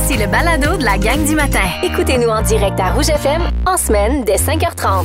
Voici 0.00 0.16
le 0.16 0.28
balado 0.30 0.76
de 0.76 0.84
la 0.84 0.96
gang 0.96 1.26
du 1.26 1.34
matin. 1.34 1.64
Écoutez-nous 1.82 2.28
en 2.28 2.40
direct 2.40 2.78
à 2.78 2.92
Rouge 2.92 3.08
FM 3.08 3.42
en 3.66 3.76
semaine 3.76 4.22
dès 4.24 4.36
5h30. 4.36 5.04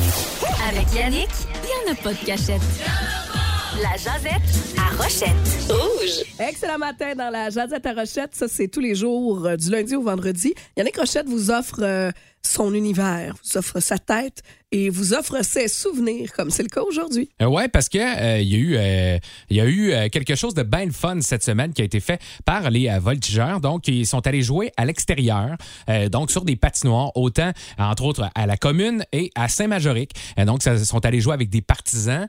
Avec 0.68 0.94
Yannick, 0.94 1.28
il 1.64 1.84
n'y 1.84 1.90
en 1.90 1.92
a 1.92 1.96
pas 1.96 2.12
de 2.12 2.24
cachette. 2.24 2.62
La 3.82 3.96
jasette 3.96 4.76
à 4.78 5.02
Rochette. 5.02 5.68
Rouge. 5.68 6.24
Excellent 6.38 6.78
matin 6.78 7.14
dans 7.16 7.28
la 7.28 7.50
Jazette 7.50 7.84
à 7.84 7.92
Rochette. 7.92 8.36
Ça, 8.36 8.46
c'est 8.46 8.68
tous 8.68 8.78
les 8.78 8.94
jours 8.94 9.44
euh, 9.44 9.56
du 9.56 9.68
lundi 9.68 9.96
au 9.96 10.02
vendredi. 10.02 10.54
Yannick 10.76 10.96
Rochette 10.96 11.26
vous 11.26 11.50
offre 11.50 11.82
euh, 11.82 12.12
son 12.46 12.74
univers, 12.74 13.34
vous 13.42 13.58
offre 13.58 13.80
sa 13.80 13.98
tête 13.98 14.42
et 14.74 14.90
vous 14.90 15.14
offre 15.14 15.44
ses 15.44 15.68
souvenirs, 15.68 16.32
comme 16.32 16.50
c'est 16.50 16.64
le 16.64 16.68
cas 16.68 16.82
aujourd'hui. 16.82 17.28
Euh, 17.40 17.46
ouais, 17.46 17.68
parce 17.68 17.88
que 17.88 17.98
euh, 17.98 18.40
il 18.40 18.48
y 18.48 18.56
a 18.56 18.58
eu, 18.58 18.76
euh, 18.76 19.18
il 19.48 19.56
y 19.56 19.60
a 19.60 19.66
eu 19.66 19.92
euh, 19.92 20.08
quelque 20.08 20.34
chose 20.34 20.52
de 20.52 20.64
bien 20.64 20.90
fun 20.90 21.20
cette 21.20 21.44
semaine 21.44 21.72
qui 21.72 21.80
a 21.80 21.84
été 21.84 22.00
fait 22.00 22.20
par 22.44 22.70
les 22.70 22.90
voltigeurs. 22.98 23.60
Donc, 23.60 23.86
ils 23.86 24.04
sont 24.04 24.26
allés 24.26 24.42
jouer 24.42 24.72
à 24.76 24.84
l'extérieur, 24.84 25.56
donc 26.10 26.32
sur 26.32 26.44
des 26.44 26.56
patinoires, 26.56 27.12
autant 27.16 27.52
entre 27.78 28.04
autres 28.04 28.28
à 28.34 28.46
la 28.46 28.56
commune 28.56 29.04
et 29.12 29.30
à 29.36 29.46
Saint-Majorique. 29.46 30.10
Euh, 30.40 30.44
donc, 30.44 30.64
ils 30.66 30.84
sont 30.84 31.06
allés 31.06 31.20
jouer 31.20 31.34
avec 31.34 31.50
des 31.50 31.62
partisans. 31.62 32.26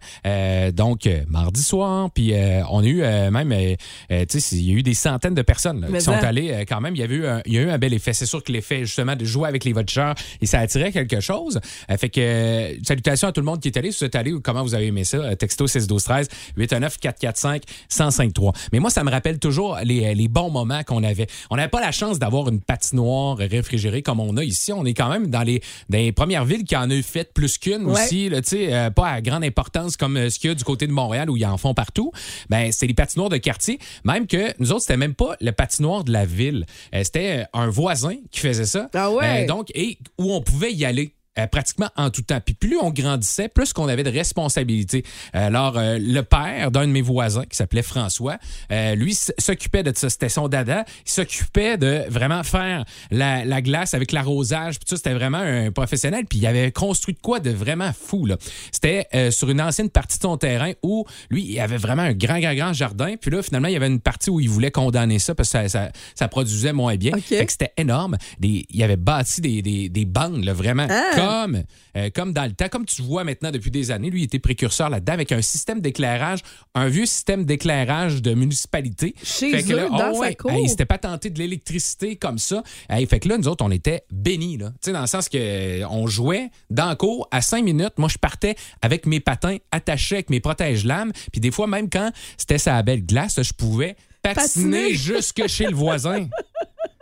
donc, 0.71 1.09
mardi 1.27 1.63
soir, 1.63 2.11
puis 2.11 2.33
on 2.69 2.83
a 2.83 2.85
eu 2.85 3.01
même, 3.31 3.75
tu 4.09 4.39
sais, 4.39 4.55
il 4.55 4.69
y 4.69 4.71
a 4.71 4.77
eu 4.77 4.83
des 4.83 4.93
centaines 4.93 5.33
de 5.33 5.41
personnes 5.41 5.81
là, 5.81 5.87
qui 5.87 6.03
sont 6.03 6.19
ça. 6.19 6.27
allées 6.27 6.63
quand 6.67 6.79
même. 6.79 6.95
Il 6.95 6.99
y, 6.99 7.03
avait 7.03 7.15
eu 7.15 7.25
un, 7.25 7.41
il 7.47 7.53
y 7.53 7.57
a 7.57 7.61
eu 7.61 7.69
un 7.69 7.77
bel 7.79 7.93
effet. 7.93 8.13
C'est 8.13 8.27
sûr 8.27 8.43
que 8.43 8.51
l'effet 8.51 8.81
justement 8.81 9.15
de 9.15 9.25
jouer 9.25 9.49
avec 9.49 9.63
les 9.63 9.73
voltigeurs 9.73 10.04
et 10.41 10.45
ça 10.45 10.59
attirait 10.59 10.91
quelque 10.91 11.19
chose. 11.19 11.59
Euh, 11.89 11.97
fait 11.97 12.09
que 12.09 12.19
euh, 12.21 12.73
salutations 12.83 13.27
à 13.27 13.31
tout 13.31 13.41
le 13.41 13.45
monde 13.45 13.59
qui 13.61 13.67
est 13.69 13.77
allé. 13.77 13.91
Si 13.91 13.99
vous 13.99 14.05
êtes 14.05 14.15
allé 14.15 14.31
ou 14.33 14.41
comment 14.41 14.63
vous 14.63 14.75
avez 14.75 14.87
aimé 14.87 15.03
ça, 15.03 15.17
euh, 15.17 15.35
texto 15.35 15.67
6 15.67 15.87
12 15.87 16.03
13 16.03 16.27
819 16.57 16.97
445 16.99 17.63
1053. 17.89 18.53
Mais 18.73 18.79
moi, 18.79 18.89
ça 18.89 19.03
me 19.03 19.11
rappelle 19.11 19.39
toujours 19.39 19.77
les, 19.83 20.13
les 20.15 20.27
bons 20.27 20.49
moments 20.49 20.83
qu'on 20.83 21.03
avait. 21.03 21.27
On 21.49 21.55
n'avait 21.55 21.69
pas 21.69 21.81
la 21.81 21.91
chance 21.91 22.19
d'avoir 22.19 22.49
une 22.49 22.61
patinoire 22.61 23.37
réfrigérée 23.37 24.01
comme 24.01 24.19
on 24.19 24.37
a 24.37 24.43
ici. 24.43 24.71
On 24.73 24.85
est 24.85 24.93
quand 24.93 25.09
même 25.09 25.27
dans 25.27 25.43
les, 25.43 25.61
dans 25.89 25.97
les 25.97 26.11
premières 26.11 26.45
villes 26.45 26.63
qui 26.63 26.75
en 26.75 26.89
ont 26.89 27.01
fait 27.03 27.33
plus 27.33 27.57
qu'une 27.57 27.85
Ouais. 27.85 28.03
aussi. 28.03 28.29
Là, 28.29 28.41
tu 28.41 28.49
sais, 28.49 28.73
euh, 28.73 28.89
pas 28.89 29.09
à 29.09 29.21
grande 29.21 29.43
importance 29.43 29.97
comme 29.97 30.29
ce 30.29 30.39
qu'il 30.39 30.49
y 30.49 30.51
a 30.51 30.55
du 30.55 30.63
côté 30.63 30.87
de 30.87 30.91
Montréal 30.91 31.29
où 31.29 31.37
ils 31.37 31.45
en 31.45 31.57
font 31.57 31.73
partout. 31.73 32.11
Ben, 32.49 32.71
c'est 32.71 32.87
les 32.87 32.93
patinoires 32.93 33.29
de 33.29 33.37
quartier. 33.37 33.79
Même 34.03 34.27
que 34.27 34.53
nous 34.59 34.71
autres, 34.71 34.81
c'était 34.81 34.97
même 34.97 35.13
pas 35.13 35.35
le 35.41 35.51
patinoire 35.51 36.03
de 36.03 36.11
la 36.11 36.25
ville. 36.25 36.65
Euh, 36.93 37.01
c'était 37.03 37.45
un 37.53 37.67
voisin 37.67 38.15
qui 38.31 38.39
faisait 38.39 38.65
ça. 38.65 38.89
Ah 38.93 39.11
ouais? 39.11 39.43
Euh, 39.43 39.47
donc, 39.47 39.69
et 39.75 39.94
où 40.17 40.33
on 40.33 40.41
pouvait 40.41 40.73
y 40.73 40.85
aller. 40.85 41.15
Euh, 41.39 41.47
pratiquement 41.47 41.89
en 41.95 42.09
tout 42.09 42.21
temps. 42.21 42.39
Puis 42.43 42.53
plus 42.53 42.77
on 42.77 42.91
grandissait, 42.91 43.47
plus 43.49 43.73
qu'on 43.73 43.87
avait 43.87 44.03
de 44.03 44.09
responsabilités. 44.09 45.03
Alors, 45.33 45.77
euh, 45.77 45.97
le 45.99 46.21
père 46.21 46.71
d'un 46.71 46.87
de 46.87 46.91
mes 46.91 47.01
voisins, 47.01 47.43
qui 47.45 47.55
s'appelait 47.55 47.81
François, 47.81 48.37
euh, 48.71 48.95
lui 48.95 49.15
s'occupait 49.37 49.83
de 49.83 49.91
ça. 49.95 50.09
C'était 50.09 50.29
son 50.29 50.47
dada. 50.47 50.85
Il 51.05 51.11
s'occupait 51.11 51.77
de 51.77 52.03
vraiment 52.09 52.43
faire 52.43 52.85
la, 53.11 53.45
la 53.45 53.61
glace 53.61 53.93
avec 53.93 54.11
l'arrosage. 54.11 54.79
Puis 54.79 54.85
ça, 54.89 54.97
c'était 54.97 55.13
vraiment 55.13 55.37
un 55.39 55.71
professionnel. 55.71 56.25
Puis 56.29 56.39
il 56.39 56.47
avait 56.47 56.71
construit 56.71 57.13
de 57.13 57.19
quoi 57.19 57.39
de 57.39 57.51
vraiment 57.51 57.91
fou. 57.93 58.25
là. 58.25 58.37
C'était 58.71 59.07
euh, 59.13 59.31
sur 59.31 59.49
une 59.49 59.61
ancienne 59.61 59.89
partie 59.89 60.17
de 60.17 60.23
son 60.23 60.37
terrain 60.37 60.71
où, 60.83 61.05
lui, 61.29 61.43
il 61.43 61.59
avait 61.59 61.77
vraiment 61.77 62.03
un 62.03 62.13
grand, 62.13 62.39
grand, 62.39 62.53
grand 62.53 62.73
jardin. 62.73 63.15
Puis 63.19 63.31
là, 63.31 63.41
finalement, 63.41 63.67
il 63.67 63.73
y 63.73 63.77
avait 63.77 63.87
une 63.87 63.99
partie 64.01 64.29
où 64.29 64.39
il 64.39 64.49
voulait 64.49 64.71
condamner 64.71 65.19
ça 65.19 65.35
parce 65.35 65.49
que 65.49 65.67
ça, 65.67 65.69
ça, 65.69 65.91
ça 66.15 66.27
produisait 66.27 66.73
moins 66.73 66.95
bien. 66.95 67.13
OK. 67.13 67.21
Fait 67.23 67.45
que 67.45 67.51
c'était 67.51 67.73
énorme. 67.77 68.17
Des- 68.39 68.65
il 68.69 68.83
avait 68.83 68.95
bâti 68.97 69.41
des, 69.41 69.61
des, 69.61 69.89
des 69.89 70.05
bandes, 70.05 70.43
là, 70.43 70.53
vraiment, 70.53 70.87
Ah! 70.89 71.03
comme, 71.15 71.24
euh, 71.25 72.09
comme 72.13 72.33
dans 72.33 72.45
le 72.45 72.53
temps, 72.53 72.67
comme 72.69 72.85
tu 72.85 73.01
vois 73.01 73.23
maintenant 73.23 73.51
depuis 73.51 73.71
des 73.71 73.91
années. 73.91 74.09
Lui, 74.09 74.21
il 74.21 74.25
était 74.25 74.39
précurseur 74.39 74.89
là-dedans 74.89 75.13
avec 75.13 75.31
un 75.31 75.41
système 75.41 75.81
d'éclairage, 75.81 76.39
un 76.73 76.87
vieux 76.87 77.05
système 77.05 77.45
d'éclairage 77.45 78.21
de 78.21 78.33
municipalité. 78.33 79.15
Chez 79.23 79.51
Fait 79.51 79.63
que 79.63 79.73
eux, 79.73 79.75
là, 79.75 79.89
dans 79.89 80.11
oh 80.11 80.13
sa 80.15 80.19
ouais, 80.19 80.35
cour. 80.35 80.51
hey, 80.51 80.63
il 80.63 80.69
s'était 80.69 80.85
pas 80.85 80.97
tenté 80.97 81.29
de 81.29 81.39
l'électricité 81.39 82.15
comme 82.15 82.37
ça. 82.37 82.63
Hey, 82.89 83.05
fait 83.05 83.19
que 83.19 83.29
là, 83.29 83.37
nous 83.37 83.47
autres, 83.47 83.63
on 83.65 83.71
était 83.71 84.03
bénis, 84.11 84.57
là. 84.57 84.69
Tu 84.69 84.75
sais, 84.87 84.91
dans 84.91 85.01
le 85.01 85.07
sens 85.07 85.29
que 85.29 85.37
euh, 85.37 85.87
on 85.89 86.07
jouait 86.07 86.49
dans 86.69 86.89
le 86.89 86.95
cours 86.95 87.27
à 87.31 87.41
cinq 87.41 87.63
minutes. 87.63 87.93
Moi, 87.97 88.09
je 88.09 88.17
partais 88.17 88.55
avec 88.81 89.05
mes 89.05 89.19
patins 89.19 89.57
attachés 89.71 90.15
avec 90.15 90.29
mes 90.29 90.39
protège-lames. 90.39 91.11
Puis 91.31 91.41
des 91.41 91.51
fois, 91.51 91.67
même 91.67 91.89
quand 91.89 92.11
c'était 92.37 92.57
sa 92.57 92.81
belle 92.83 93.05
glace, 93.05 93.41
je 93.41 93.53
pouvais 93.53 93.95
patiner, 94.21 94.81
Patiner. 94.89 94.93
jusque 94.95 95.47
chez 95.47 95.67
le 95.67 95.75
voisin. 95.75 96.27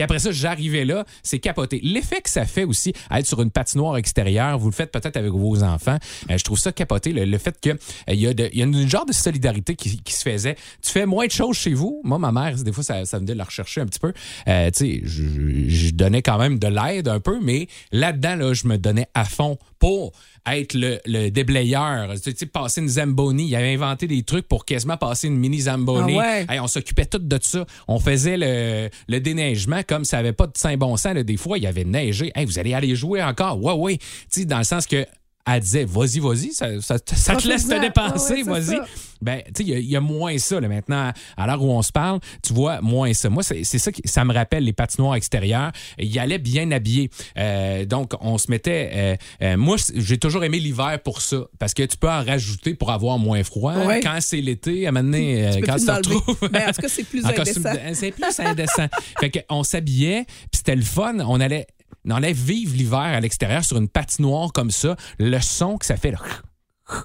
Puis 0.00 0.04
après 0.04 0.18
ça, 0.18 0.32
j'arrivais 0.32 0.86
là, 0.86 1.04
c'est 1.22 1.40
capoté. 1.40 1.78
L'effet 1.82 2.22
que 2.22 2.30
ça 2.30 2.46
fait 2.46 2.64
aussi, 2.64 2.94
à 3.10 3.20
être 3.20 3.26
sur 3.26 3.42
une 3.42 3.50
patinoire 3.50 3.98
extérieure, 3.98 4.58
vous 4.58 4.70
le 4.70 4.74
faites 4.74 4.90
peut-être 4.90 5.18
avec 5.18 5.30
vos 5.30 5.62
enfants, 5.62 5.98
euh, 6.30 6.38
je 6.38 6.42
trouve 6.42 6.58
ça 6.58 6.72
capoté. 6.72 7.12
Le, 7.12 7.36
fait 7.36 7.54
qu'il 7.60 7.76
y, 8.08 8.26
a 8.26 8.32
de- 8.32 8.48
y 8.50 8.62
a 8.62 8.64
une 8.64 8.88
genre 8.88 9.04
de 9.04 9.12
solidarité 9.12 9.74
qui, 9.76 10.00
se 10.06 10.22
faisait. 10.22 10.56
Tu 10.82 10.90
fais 10.90 11.04
moins 11.04 11.26
de 11.26 11.30
choses 11.32 11.58
chez 11.58 11.74
vous. 11.74 12.00
Moi, 12.02 12.18
ma 12.18 12.32
mère, 12.32 12.56
des 12.56 12.72
fois, 12.72 12.82
ça, 12.82 13.04
ça 13.04 13.18
venait 13.18 13.34
de 13.34 13.38
la 13.38 13.44
rechercher 13.44 13.82
un 13.82 13.86
petit 13.86 13.98
peu. 14.00 14.14
Euh, 14.48 14.70
tu 14.70 14.78
sais, 14.78 15.00
je, 15.04 15.22
je- 15.22 15.68
je 15.68 15.90
donnais 15.90 16.22
quand 16.22 16.38
même 16.38 16.58
de 16.58 16.68
l'aide 16.68 17.06
un 17.06 17.20
peu, 17.20 17.38
mais 17.42 17.68
là-dedans, 17.92 18.36
là, 18.36 18.54
je 18.54 18.66
me 18.68 18.78
donnais 18.78 19.06
à 19.12 19.26
fond 19.26 19.58
pour 19.78 20.12
être 20.46 20.74
le, 20.74 20.98
le 21.06 21.30
déblayeur. 21.30 22.14
Tu 22.22 22.32
sais, 22.36 22.46
passer 22.46 22.80
une 22.80 22.88
Zamboni. 22.88 23.46
Il 23.48 23.54
avait 23.56 23.74
inventé 23.74 24.06
des 24.06 24.22
trucs 24.22 24.48
pour 24.48 24.64
quasiment 24.64 24.96
passer 24.96 25.28
une 25.28 25.36
mini 25.36 25.60
Zamboni. 25.60 26.14
Ah 26.18 26.18
ouais? 26.18 26.46
Hey, 26.48 26.60
on 26.60 26.66
s'occupait 26.66 27.06
tout 27.06 27.18
de 27.18 27.38
ça. 27.42 27.64
On 27.88 27.98
faisait 28.00 28.36
le, 28.36 28.88
le 29.08 29.20
déneigement 29.20 29.82
comme 29.86 30.04
ça 30.04 30.18
n'avait 30.18 30.32
pas 30.32 30.46
de 30.46 30.56
saint 30.56 30.76
bon 30.76 30.96
sens. 30.96 31.14
là. 31.14 31.22
Des 31.22 31.36
fois, 31.36 31.58
il 31.58 31.64
y 31.64 31.66
avait 31.66 31.84
neigé. 31.84 32.32
Hey, 32.34 32.44
vous 32.46 32.58
allez 32.58 32.74
aller 32.74 32.94
jouer 32.96 33.22
encore? 33.22 33.62
Ouais, 33.62 33.74
ouais. 33.74 33.96
Tu 33.98 34.06
sais, 34.30 34.44
dans 34.44 34.58
le 34.58 34.64
sens 34.64 34.86
que 34.86 35.04
elle 35.46 35.60
disait, 35.60 35.84
vas-y, 35.84 36.18
vas-y, 36.20 36.52
ça, 36.52 36.80
ça- 36.80 36.96
ça 37.14 37.36
te 37.36 37.48
laisse 37.48 37.66
te 37.66 37.80
dépenser, 37.80 38.42
Ah 38.46 38.50
ouais, 38.52 38.60
vas-y. 38.60 38.78
Ben, 39.22 39.42
tu 39.46 39.50
sais, 39.56 39.62
il 39.64 39.68
y 39.68 39.74
a- 39.74 39.78
il 39.78 39.84
y, 39.90 39.96
a 39.96 40.00
moins 40.00 40.38
ça, 40.38 40.60
là, 40.60 40.68
maintenant. 40.68 41.12
À 41.36 41.46
l'heure 41.46 41.62
où 41.62 41.70
on 41.70 41.82
se 41.82 41.92
parle, 41.92 42.20
tu 42.42 42.54
vois, 42.54 42.80
moins 42.80 43.12
ça. 43.12 43.28
Moi, 43.28 43.42
c'est 43.42 43.64
ça 43.64 43.92
qui 43.92 44.00
ça 44.06 44.24
me 44.24 44.32
rappelle 44.32 44.64
les 44.64 44.72
patinoires 44.72 45.14
extérieures. 45.14 45.72
Il 45.98 46.18
allait 46.18 46.38
bien 46.38 46.70
habillé. 46.70 47.10
Euh, 47.36 47.84
donc, 47.84 48.12
on 48.20 48.38
se 48.38 48.50
mettait. 48.50 48.90
euh, 48.94 49.16
euh, 49.42 49.56
moi, 49.58 49.76
j'ai 49.94 50.16
toujours 50.16 50.42
aimé 50.44 50.58
l'hiver 50.58 50.98
pour 51.04 51.20
ça. 51.20 51.38
Parce 51.58 51.74
que 51.74 51.82
tu 51.82 51.98
peux 51.98 52.08
en 52.08 52.24
rajouter 52.24 52.74
pour 52.74 52.90
avoir 52.92 53.18
moins 53.18 53.42
froid. 53.44 53.74
Ouais. 53.84 54.00
Quand 54.00 54.16
c'est 54.20 54.40
l'été, 54.40 54.86
à 54.86 54.88
un 54.88 54.92
moment 54.92 55.04
donné, 55.10 55.50
Tu 55.56 55.60
quand 55.62 55.76
tu 55.76 55.84
te 55.84 55.90
retrouves. 55.90 56.48
Ben, 56.50 56.68
en 56.68 56.72
tout 56.72 56.80
cas, 56.82 56.88
c'est 56.88 57.04
plus 57.04 57.22
indécent. 57.26 57.60
C'est 57.92 58.12
plus 58.12 58.40
indécent. 58.40 58.86
fait 59.20 59.44
qu'on 59.48 59.62
s'habillait, 59.64 60.24
puis 60.24 60.48
c'était 60.58 60.76
le 60.76 60.82
fun. 60.82 61.18
On 61.20 61.40
allait. 61.40 61.66
Allait 62.08 62.32
vivre 62.32 62.74
l'hiver 62.76 62.98
à 63.00 63.20
l'extérieur 63.20 63.64
sur 63.64 63.76
une 63.76 63.88
patinoire 63.88 64.52
comme 64.52 64.70
ça. 64.70 64.96
Le 65.18 65.40
son 65.40 65.76
que 65.78 65.86
ça 65.86 65.96
fait. 65.96 66.12
là. 66.12 66.18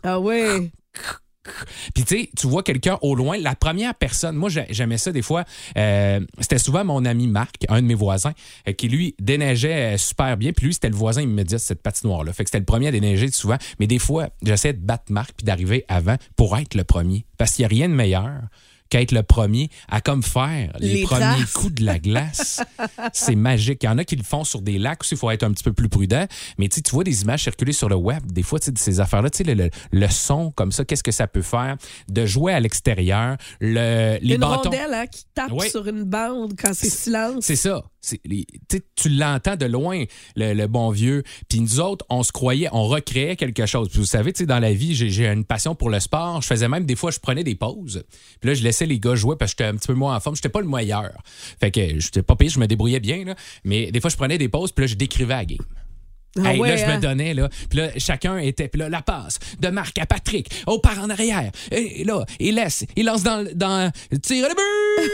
Ah 0.04 0.20
ouais. 0.20 0.72
Puis 1.94 2.04
tu 2.04 2.18
sais, 2.22 2.30
tu 2.36 2.48
vois 2.48 2.64
quelqu'un 2.64 2.98
au 3.04 3.14
loin, 3.14 3.38
la 3.38 3.54
première 3.54 3.94
personne, 3.94 4.36
moi 4.36 4.50
j'ai- 4.50 4.66
j'aimais 4.72 4.98
ça 4.98 5.12
des 5.12 5.22
fois, 5.22 5.46
euh, 5.78 6.20
c'était 6.40 6.58
souvent 6.58 6.84
mon 6.84 7.06
ami 7.06 7.28
Marc, 7.28 7.58
un 7.70 7.84
de 7.84 7.86
mes 7.88 7.94
voisins, 7.94 8.34
euh, 8.68 8.72
qui 8.72 8.88
lui 8.90 9.14
déneigeait 9.20 9.94
euh, 9.94 9.98
super 10.00 10.38
bien. 10.38 10.54
Puis 10.54 10.66
lui, 10.66 10.74
c'était 10.74 10.90
le 10.90 10.96
voisin 10.96 11.22
immédiat 11.22 11.60
de 11.60 11.62
cette 11.62 11.84
patinoire-là. 11.84 12.34
Fait 12.34 12.46
que 12.46 12.50
c'était 12.50 12.58
le 12.58 12.66
premier 12.66 12.88
à 12.88 12.92
déneiger 12.92 13.30
souvent. 13.30 13.58
Mais 13.80 13.86
des 13.86 14.00
fois, 14.00 14.30
j'essayais 14.42 14.74
de 14.74 14.80
battre 14.84 15.12
Marc 15.12 15.34
puis 15.38 15.46
d'arriver 15.46 15.86
avant 15.88 16.16
pour 16.36 16.58
être 16.58 16.74
le 16.74 16.84
premier. 16.84 17.28
Parce 17.38 17.52
qu'il 17.52 17.62
n'y 17.62 17.66
a 17.68 17.70
rien 17.70 17.90
de 17.90 17.94
meilleur 17.94 18.32
qu'à 18.90 19.02
être 19.02 19.12
le 19.12 19.24
premier 19.24 19.70
à 19.90 20.02
comme 20.02 20.22
faire 20.24 20.72
les, 20.80 20.96
Les 20.96 21.04
premiers 21.04 21.20
traces. 21.22 21.54
coups 21.54 21.74
de 21.76 21.86
la 21.86 22.00
glace. 22.00 22.62
c'est 23.14 23.36
magique. 23.36 23.84
Il 23.84 23.86
y 23.88 23.90
en 23.90 23.98
a 23.98 24.04
qui 24.06 24.16
le 24.16 24.24
font 24.24 24.44
sur 24.44 24.62
des 24.62 24.78
lacs 24.78 25.02
aussi, 25.02 25.16
il 25.16 25.18
faut 25.18 25.32
être 25.32 25.44
un 25.44 25.52
petit 25.52 25.64
peu 25.64 25.74
plus 25.74 25.90
prudent. 25.90 26.26
Mais 26.58 26.68
tu 26.70 26.82
vois 26.92 27.04
des 27.04 27.22
images 27.24 27.44
circuler 27.44 27.74
sur 27.74 27.90
le 27.90 27.96
web, 27.96 28.24
des 28.32 28.44
fois, 28.44 28.60
de 28.60 28.78
ces 28.78 29.00
affaires-là, 29.00 29.30
le, 29.46 29.54
le- 29.54 29.70
le 29.92 30.08
son 30.10 30.52
comme 30.52 30.72
ça, 30.72 30.86
qu'est-ce 30.86 31.04
que 31.04 31.12
ça 31.12 31.28
peut 31.28 31.42
faire? 31.42 31.78
De 32.10 32.26
jouer 32.26 32.54
à 32.54 32.60
l'extérieur, 32.60 33.38
le, 33.60 34.18
les 34.22 34.36
Une 34.36 34.42
bâtons. 34.42 34.70
rondelle 34.70 34.94
hein, 34.94 35.08
qui 35.08 35.24
tape 35.34 35.52
Ouais. 35.52 35.70
sur 35.70 35.88
une 35.88 36.04
bande 36.04 36.54
quand 36.62 36.74
c'est 36.74 36.90
silence. 36.90 37.38
C'est 37.46 37.56
ça. 37.56 37.84
Tu 38.96 39.10
l'entends 39.10 39.56
de 39.56 39.66
loin, 39.66 40.04
le, 40.36 40.68
bon 40.68 40.90
vieux. 40.90 41.24
Puis 41.50 41.60
nous 41.60 41.80
autres, 41.80 42.06
on 42.10 42.24
se 42.24 42.32
croyait, 42.32 42.70
on 42.72 42.84
recréait 42.88 43.36
quelque 43.36 43.66
chose. 43.66 43.90
Puis 43.90 44.00
vous 44.00 44.06
savez, 44.06 44.32
dans 44.32 44.60
la 44.60 44.74
vie, 44.74 44.96
j'ai- 44.96 45.10
j'ai 45.10 45.28
une 45.28 45.46
passion 45.46 45.76
pour 45.76 45.90
le 45.90 46.00
sport. 46.00 46.42
Je 46.42 46.48
faisais 46.48 46.68
même 46.68 46.86
des 46.86 46.96
fois, 46.96 47.12
je 47.12 47.20
prenais 47.20 47.44
des 47.44 47.56
pauses. 47.56 48.04
Puis 48.42 48.50
là, 48.50 48.54
je 48.54 48.64
laissais 48.64 48.86
les 48.86 49.00
gars 49.00 49.16
jouer 49.16 49.36
parce 49.38 49.54
que 49.54 49.64
j'étais 49.64 49.74
un 49.74 49.78
petit 49.78 49.88
peu 49.88 49.94
moins 49.94 50.16
en 50.16 50.20
forme. 50.20 50.36
J'étais 50.36 50.50
pas 50.50 50.62
le 50.62 50.68
meilleur. 50.68 51.12
Fait 51.60 51.72
que 51.72 52.00
j'étais 52.00 52.24
pas 52.24 52.36
pire, 52.36 52.50
je 52.50 52.60
me 52.60 52.68
débrouillais 52.68 53.00
bien. 53.00 53.24
Là. 53.26 53.36
Mais 53.64 53.92
des 53.92 54.00
fois, 54.02 54.10
je 54.10 54.18
prenais 54.18 54.38
des 54.38 54.50
pauses, 54.50 54.72
puis 54.72 54.84
là, 54.84 54.88
je 54.88 54.96
décrivais 54.96 55.34
la 55.36 55.46
game. 55.46 55.60
Ah 56.44 56.54
Hey, 56.54 56.60
ouais, 56.60 56.70
là, 56.70 56.76
je 56.78 56.84
hein? 56.86 56.96
me 56.98 57.02
donnais, 57.02 57.34
là. 57.34 57.50
Puis 57.70 57.80
là, 57.80 57.90
chacun 57.98 58.38
était. 58.38 58.68
Puis 58.68 58.80
là, 58.80 58.90
la 58.90 59.02
passe 59.02 59.40
de 59.60 59.68
Marc 59.70 59.98
à 60.00 60.06
Patrick. 60.06 60.50
Au 60.68 60.80
part 60.80 61.00
en 61.02 61.10
arrière. 61.10 61.52
Et 61.72 62.04
là, 62.04 62.26
il 62.40 62.56
laisse. 62.56 62.86
Il 62.96 63.06
lance 63.06 63.24
dans. 63.24 63.46
dans 63.56 63.92
tire 64.22 64.48
le 64.48 64.56
but! 64.56 65.12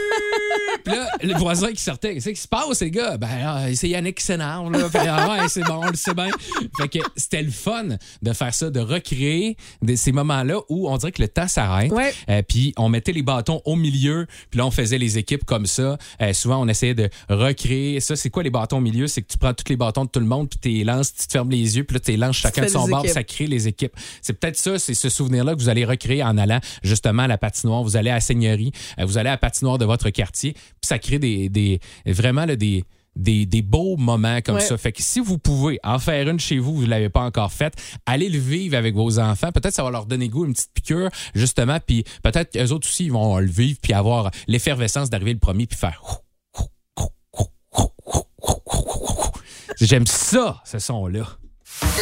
Puis 0.83 0.95
là, 0.95 1.07
le 1.21 1.33
voisin 1.35 1.71
qui 1.71 1.81
sortait. 1.81 2.15
Qu'est-ce 2.15 2.29
qui 2.29 2.35
se 2.35 2.47
passe, 2.47 2.81
les 2.81 2.91
gars? 2.91 3.17
Ben, 3.17 3.27
ah, 3.43 3.65
c'est 3.75 3.89
Yannick 3.89 4.17
qui 4.17 4.25
s'énerve, 4.25 4.71
là. 4.71 4.87
Ah 4.93 5.29
ouais, 5.41 5.47
c'est 5.47 5.63
bon, 5.63 5.81
on 5.83 5.89
le 5.89 5.95
sait 5.95 6.13
bien. 6.13 6.29
Fait 6.77 6.87
que 6.87 6.99
c'était 7.15 7.41
le 7.41 7.51
fun 7.51 7.85
de 8.21 8.33
faire 8.33 8.53
ça, 8.53 8.69
de 8.69 8.79
recréer 8.79 9.57
de 9.81 9.95
ces 9.95 10.11
moments-là 10.11 10.59
où 10.69 10.89
on 10.89 10.97
dirait 10.97 11.11
que 11.11 11.21
le 11.21 11.27
temps 11.27 11.47
s'arrête. 11.47 11.91
Ouais. 11.91 12.13
Euh, 12.29 12.41
puis 12.47 12.73
on 12.77 12.89
mettait 12.89 13.11
les 13.11 13.21
bâtons 13.23 13.61
au 13.65 13.75
milieu, 13.75 14.27
puis 14.49 14.57
là 14.57 14.65
on 14.65 14.71
faisait 14.71 14.97
les 14.97 15.17
équipes 15.17 15.45
comme 15.45 15.65
ça. 15.65 15.97
Euh, 16.21 16.33
souvent 16.33 16.61
on 16.61 16.67
essayait 16.67 16.93
de 16.95 17.09
recréer 17.29 17.99
ça. 17.99 18.15
C'est 18.15 18.29
quoi 18.29 18.43
les 18.43 18.49
bâtons 18.49 18.77
au 18.77 18.81
milieu? 18.81 19.07
C'est 19.07 19.21
que 19.21 19.27
tu 19.31 19.37
prends 19.37 19.53
tous 19.53 19.69
les 19.69 19.77
bâtons 19.77 20.05
de 20.05 20.09
tout 20.09 20.19
le 20.19 20.25
monde, 20.25 20.49
puis 20.49 20.59
tu 20.61 20.69
les 20.69 20.83
lances, 20.83 21.10
tu 21.17 21.27
te 21.27 21.31
fermes 21.31 21.51
les 21.51 21.77
yeux, 21.77 21.83
puis 21.83 21.93
là 21.95 21.99
tu 21.99 22.15
lances 22.17 22.37
chacun 22.37 22.63
de 22.63 22.67
son 22.67 22.87
bord, 22.87 23.03
ça 23.13 23.23
crée 23.23 23.47
les 23.47 23.67
équipes. 23.67 23.93
C'est 24.21 24.33
peut-être 24.33 24.57
ça, 24.57 24.79
c'est 24.79 24.95
ce 24.95 25.09
souvenir-là 25.09 25.53
que 25.55 25.59
vous 25.59 25.69
allez 25.69 25.85
recréer 25.85 26.23
en 26.23 26.37
allant 26.37 26.59
justement 26.83 27.23
à 27.23 27.27
la 27.27 27.37
patinoire. 27.37 27.83
Vous 27.83 27.95
allez 27.95 28.09
à 28.09 28.15
la 28.15 28.19
Seigneurie, 28.21 28.71
euh, 28.99 29.05
vous 29.05 29.17
allez 29.17 29.29
à 29.29 29.33
la 29.33 29.37
patinoire 29.37 29.51
patinoire 29.51 29.77
de 29.77 29.85
votre 29.85 30.09
quartier. 30.11 30.53
Puis 30.53 30.63
ça 30.83 30.97
crée 30.97 31.19
des, 31.19 31.49
des 31.49 31.81
vraiment 32.05 32.45
là, 32.45 32.55
des, 32.55 32.85
des, 33.17 33.45
des 33.45 33.61
beaux 33.61 33.97
moments 33.97 34.39
comme 34.41 34.55
Ouais. 34.55 34.61
ça. 34.61 34.77
Fait 34.77 34.93
que 34.93 35.03
si 35.03 35.19
vous 35.19 35.37
pouvez 35.37 35.77
en 35.83 35.99
faire 35.99 36.29
une 36.29 36.39
chez 36.39 36.57
vous, 36.57 36.73
vous 36.73 36.83
ne 36.83 36.89
l'avez 36.89 37.09
pas 37.09 37.19
encore 37.21 37.51
faite, 37.51 37.73
allez 38.05 38.29
le 38.29 38.39
vivre 38.39 38.77
avec 38.77 38.95
vos 38.95 39.19
enfants. 39.19 39.51
Peut-être 39.51 39.73
ça 39.73 39.83
va 39.83 39.91
leur 39.91 40.05
donner 40.05 40.29
goût, 40.29 40.45
une 40.45 40.53
petite 40.53 40.71
piqûre, 40.73 41.09
justement. 41.35 41.79
Puis 41.85 42.05
peut-être 42.23 42.55
eux 42.57 42.71
autres 42.71 42.87
aussi, 42.87 43.05
ils 43.05 43.11
vont 43.11 43.37
le 43.39 43.45
vivre 43.45 43.77
puis 43.81 43.91
avoir 43.91 44.31
l'effervescence 44.47 45.09
d'arriver 45.09 45.33
le 45.33 45.39
premier 45.39 45.65
puis 45.67 45.77
faire. 45.77 46.01
J'aime 49.79 50.05
ça, 50.05 50.61
ce 50.65 50.79
son-là. 50.79 51.37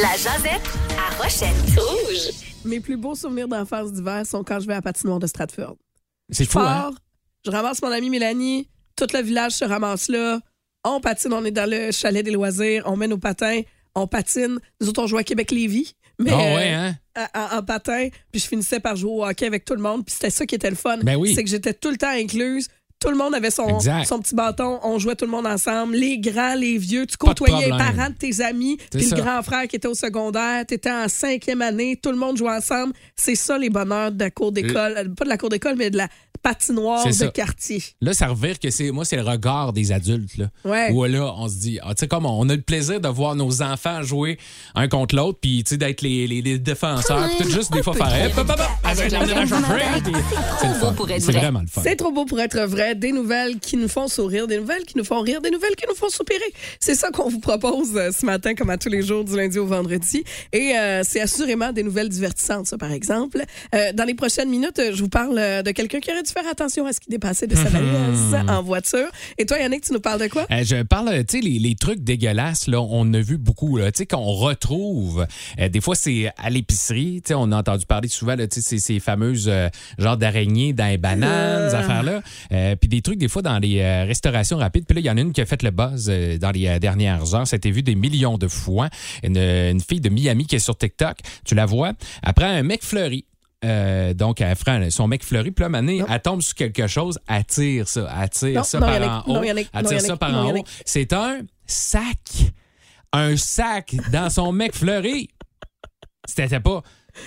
La 0.02 0.12
Jazette 0.18 0.62
à 0.98 1.22
Rochette. 1.22 1.56
Rouge. 1.78 2.46
Mes 2.66 2.80
plus 2.80 2.98
beaux 2.98 3.16
souvenirs 3.16 3.48
d'enfance 3.48 3.94
d'hiver 3.94 4.26
sont 4.26 4.44
quand 4.44 4.60
je 4.60 4.68
vais 4.68 4.74
à 4.74 4.78
la 4.78 4.82
patinoire 4.82 5.20
de 5.20 5.28
Stratford. 5.28 5.76
C'est 6.30 6.46
Je 6.46 6.50
fou, 6.50 6.60
hein? 6.60 6.92
je 7.46 7.52
ramasse 7.52 7.82
mon 7.82 7.92
amie 7.92 8.10
Mélanie, 8.10 8.68
tout 8.96 9.08
le 9.14 9.22
village 9.22 9.54
se 9.54 9.66
ramasse 9.66 10.10
là. 10.10 10.40
On 10.84 11.00
patine, 11.00 11.34
on 11.34 11.44
est 11.46 11.52
dans 11.52 11.70
le 11.70 11.92
chalet 11.92 12.24
des 12.24 12.32
loisirs, 12.32 12.84
on 12.86 12.96
met 12.96 13.08
nos 13.08 13.18
patins, 13.18 13.62
on 13.96 14.08
patine. 14.08 14.60
Nous 14.82 14.90
autres, 14.90 15.04
on 15.04 15.08
joue 15.08 15.18
à 15.18 15.24
Québec-Lévis. 15.24 15.94
Mais 16.20 16.34
euh, 16.34 16.36
ouais, 16.56 16.74
hein? 16.74 16.96
en, 17.34 17.58
en 17.60 17.64
patin, 17.64 18.10
puis 18.32 18.42
je 18.42 18.48
finissais 18.48 18.80
par 18.82 18.96
jouer 18.98 19.12
au 19.12 19.26
hockey 19.26 19.46
avec 19.46 19.64
tout 19.64 19.74
le 19.74 19.82
monde, 19.82 20.06
puis 20.06 20.14
c'était 20.14 20.30
ça 20.30 20.46
qui 20.46 20.56
était 20.56 20.70
le 20.70 20.76
fun. 20.76 20.98
Ben 20.98 21.16
oui. 21.16 21.34
C'est 21.34 21.44
que 21.44 21.50
j'étais 21.50 21.74
tout 21.74 21.90
le 21.92 21.98
temps 21.98 22.10
incluse. 22.10 22.68
Tout 23.00 23.10
le 23.10 23.16
monde 23.18 23.34
avait 23.34 23.50
son, 23.52 23.68
Exact. 23.78 24.06
son 24.06 24.20
petit 24.20 24.36
bâton, 24.36 24.80
on 24.84 25.00
jouait 25.00 25.16
tout 25.16 25.26
le 25.26 25.32
monde 25.32 25.48
ensemble, 25.48 25.96
les 25.96 26.20
grands, 26.20 26.56
les 26.56 26.78
vieux, 26.78 27.06
tu 27.06 27.16
côtoyais 27.18 27.66
les 27.66 27.78
parents 27.78 28.10
de 28.10 28.16
tes 28.16 28.42
amis, 28.44 28.78
puis 28.92 29.06
le 29.10 29.16
grand 29.16 29.42
frère 29.42 29.68
qui 29.68 29.78
était 29.78 29.88
au 29.88 29.94
secondaire, 29.96 30.66
tu 30.68 30.74
étais 30.74 30.92
en 30.92 31.08
cinquième 31.08 31.62
année, 31.62 31.98
tout 32.02 32.12
le 32.12 32.18
monde 32.18 32.38
jouait 32.38 32.52
ensemble. 32.56 32.94
C'est 33.16 33.36
ça 33.36 33.58
les 33.58 33.70
bonheurs 33.70 34.12
de 34.12 34.20
la 34.20 34.32
cour 34.32 34.52
d'école, 34.52 34.96
Euh, 34.98 35.10
pas 35.16 35.24
de 35.24 35.30
la 35.30 35.38
cour 35.38 35.50
d'école, 35.50 35.76
mais 35.78 35.90
de 35.90 35.98
la 35.98 36.08
patinoire 36.42 37.06
de 37.06 37.12
ça. 37.12 37.28
quartier. 37.28 37.84
Là, 38.00 38.14
ça 38.14 38.28
revire 38.28 38.60
que 38.60 38.70
c'est 38.70 38.92
moi, 38.92 39.04
c'est 39.04 39.18
le 39.18 39.24
regard 39.24 39.74
des 39.74 39.92
adultes. 39.92 40.38
Là. 40.38 40.46
Ouais. 40.64 40.90
Où 40.92 41.04
là, 41.04 41.34
on 41.38 41.50
se 41.50 41.56
dit, 41.58 41.80
ah, 41.84 41.94
tu 41.94 42.00
sais, 42.02 42.08
comme 42.08 42.26
on 42.26 42.48
a 42.48 42.56
le 42.56 42.62
plaisir 42.62 43.02
de 43.02 43.08
voir 43.10 43.36
nos 43.36 43.62
enfants 43.62 44.02
jouer 44.04 44.38
un 44.74 44.88
contre 44.88 45.16
l'autre, 45.16 45.40
puis 45.42 45.64
tu 45.66 45.72
sais, 45.72 45.78
d'être 45.78 46.02
les, 46.02 46.28
les, 46.28 46.42
les 46.42 46.58
défenseurs, 46.58 47.28
puis 47.38 47.46
tout 47.46 47.52
juste 47.52 47.74
des 47.74 47.84
fois 47.84 47.94
faire. 47.94 48.32
C'est 50.62 50.70
Trop 50.70 50.80
beau 50.80 50.92
pour 50.96 51.10
être 51.12 51.22
C'est 51.22 51.32
vrai. 51.32 51.42
vraiment 51.42 51.62
le 51.62 51.68
fun. 51.68 51.82
C'est 51.84 51.96
trop 51.96 52.12
beau 52.12 52.26
pour 52.26 52.40
être 52.40 52.60
vrai. 52.62 52.89
Des 52.96 53.12
nouvelles 53.12 53.60
qui 53.60 53.78
nous 53.78 53.88
font 53.88 54.08
sourire, 54.08 54.48
des 54.48 54.58
nouvelles 54.58 54.84
qui 54.84 54.98
nous 54.98 55.04
font 55.04 55.22
rire, 55.22 55.42
des 55.42 55.52
nouvelles 55.52 55.76
qui 55.76 55.86
nous 55.88 55.96
font 55.96 56.10
soupirer. 56.10 56.40
C'est 56.80 56.96
ça 56.96 57.10
qu'on 57.12 57.30
vous 57.30 57.40
propose 57.40 57.96
euh, 57.96 58.12
ce 58.12 58.26
matin, 58.26 58.56
comme 58.56 58.70
à 58.70 58.78
tous 58.78 58.90
les 58.90 59.02
jours, 59.02 59.24
du 59.24 59.36
lundi 59.36 59.60
au 59.60 59.66
vendredi. 59.66 60.24
Et 60.54 60.76
euh, 60.76 61.02
c'est 61.04 61.22
assurément 61.22 61.72
des 61.72 61.84
nouvelles 61.84 62.10
divertissantes, 62.10 62.68
ça, 62.68 62.78
par 62.78 62.92
exemple. 62.92 63.44
Euh, 63.76 63.94
dans 63.94 64.04
les 64.06 64.14
prochaines 64.14 64.50
minutes, 64.50 64.82
je 64.94 65.02
vous 65.02 65.10
parle 65.10 65.64
de 65.64 65.72
quelqu'un 65.72 66.00
qui 66.00 66.12
aurait 66.12 66.24
dû 66.24 66.32
faire 66.32 66.48
attention 66.50 66.86
à 66.86 66.94
ce 66.94 67.00
qui 67.00 67.10
dépassait 67.10 67.48
de 67.48 67.56
sa 67.56 67.70
valise 67.70 68.36
en 68.48 68.64
voiture. 68.64 69.08
Et 69.38 69.46
toi, 69.46 69.60
Yannick, 69.60 69.84
tu 69.84 69.94
nous 69.94 70.00
parles 70.00 70.22
de 70.22 70.28
quoi? 70.28 70.46
Je 70.50 70.82
parle, 70.84 71.26
tu 71.26 71.38
sais, 71.38 71.44
les, 71.44 71.60
les 71.60 71.76
trucs 71.76 72.00
dégueulasses, 72.04 72.68
là, 72.68 72.82
on 72.82 73.14
a 73.14 73.20
vu 73.20 73.38
beaucoup, 73.38 73.78
là, 73.78 73.92
tu 73.92 74.00
sais, 74.00 74.06
qu'on 74.06 74.34
retrouve. 74.34 75.26
des 75.58 75.82
fois, 75.82 75.96
c'est 75.96 76.32
à 76.38 76.50
l'épicerie, 76.50 77.22
tu 77.24 77.30
sais, 77.30 77.34
on 77.36 77.52
a 77.52 77.58
entendu 77.58 77.86
parler 77.86 78.08
souvent, 78.08 78.36
là, 78.36 78.48
tu 78.48 78.62
sais, 78.62 78.68
ces, 78.68 78.80
ces 78.80 79.00
fameuses 79.00 79.52
genres 79.98 80.18
d'araignées 80.18 80.74
dans 80.74 80.88
les 80.88 80.98
bananes, 80.98 81.70
ces 81.70 81.76
affaires-là. 81.76 82.22
Puis 82.80 82.90
des 82.90 83.02
trucs, 83.02 83.18
des 83.20 83.28
fois, 83.28 83.42
dans 83.42 83.60
les 83.60 83.82
euh, 83.82 84.06
restaurations 84.06 84.58
rapides. 84.58 84.86
Puis 84.86 84.96
là, 84.96 85.02
il 85.02 85.06
y 85.06 85.10
en 85.10 85.18
a 85.18 85.22
une 85.22 85.34
qui 85.34 85.42
a 85.42 85.46
fait 85.46 85.62
le 85.64 85.72
buzz 85.72 86.08
euh, 86.10 86.38
dans 86.38 86.52
les 86.52 86.68
euh, 86.68 86.80
dernières 86.80 87.36
heures. 87.36 87.48
Ça 87.48 87.56
a 87.56 87.58
été 87.58 87.72
vu 87.72 87.84
des 87.84 87.96
millions 87.96 88.38
de 88.38 88.48
fois. 88.48 88.90
Une, 89.24 89.38
une 89.38 89.82
fille 89.82 90.02
de 90.02 90.10
Miami 90.10 90.46
qui 90.46 90.56
est 90.56 90.60
sur 90.60 90.78
TikTok, 90.78 91.18
tu 91.46 91.56
la 91.56 91.66
vois, 91.66 91.94
après 92.24 92.46
un 92.46 92.64
mec 92.64 92.84
fleuri. 92.84 93.26
Euh, 93.66 94.14
donc, 94.14 94.40
elle 94.40 94.56
prend 94.56 94.90
son 94.90 95.08
mec 95.08 95.24
fleuri, 95.24 95.52
puis 95.52 95.64
là, 95.70 95.82
Non. 95.82 96.06
elle 96.10 96.22
tombe 96.22 96.42
sur 96.42 96.56
quelque 96.56 96.88
chose, 96.88 97.20
elle 97.28 97.44
tire 97.44 97.90
ça, 97.90 98.10
elle 98.22 98.30
tire 98.30 98.54
Non, 98.56 98.64
ça 98.64 98.80
non, 98.80 98.86
par 98.86 99.28
en 99.28 99.32
haut, 99.34 99.44
elle 99.44 99.86
tire 99.86 100.02
ça 100.02 100.16
par 100.18 100.34
en 100.34 100.52
haut. 100.56 100.64
C'est 100.86 101.12
un 101.14 101.42
sac. 101.66 102.54
Un 103.12 103.36
sac 103.36 103.96
dans 104.14 104.30
son 104.30 104.52
mec 104.54 104.74
fleuri. 104.76 105.30
C'était 106.26 106.60
pas 106.60 106.84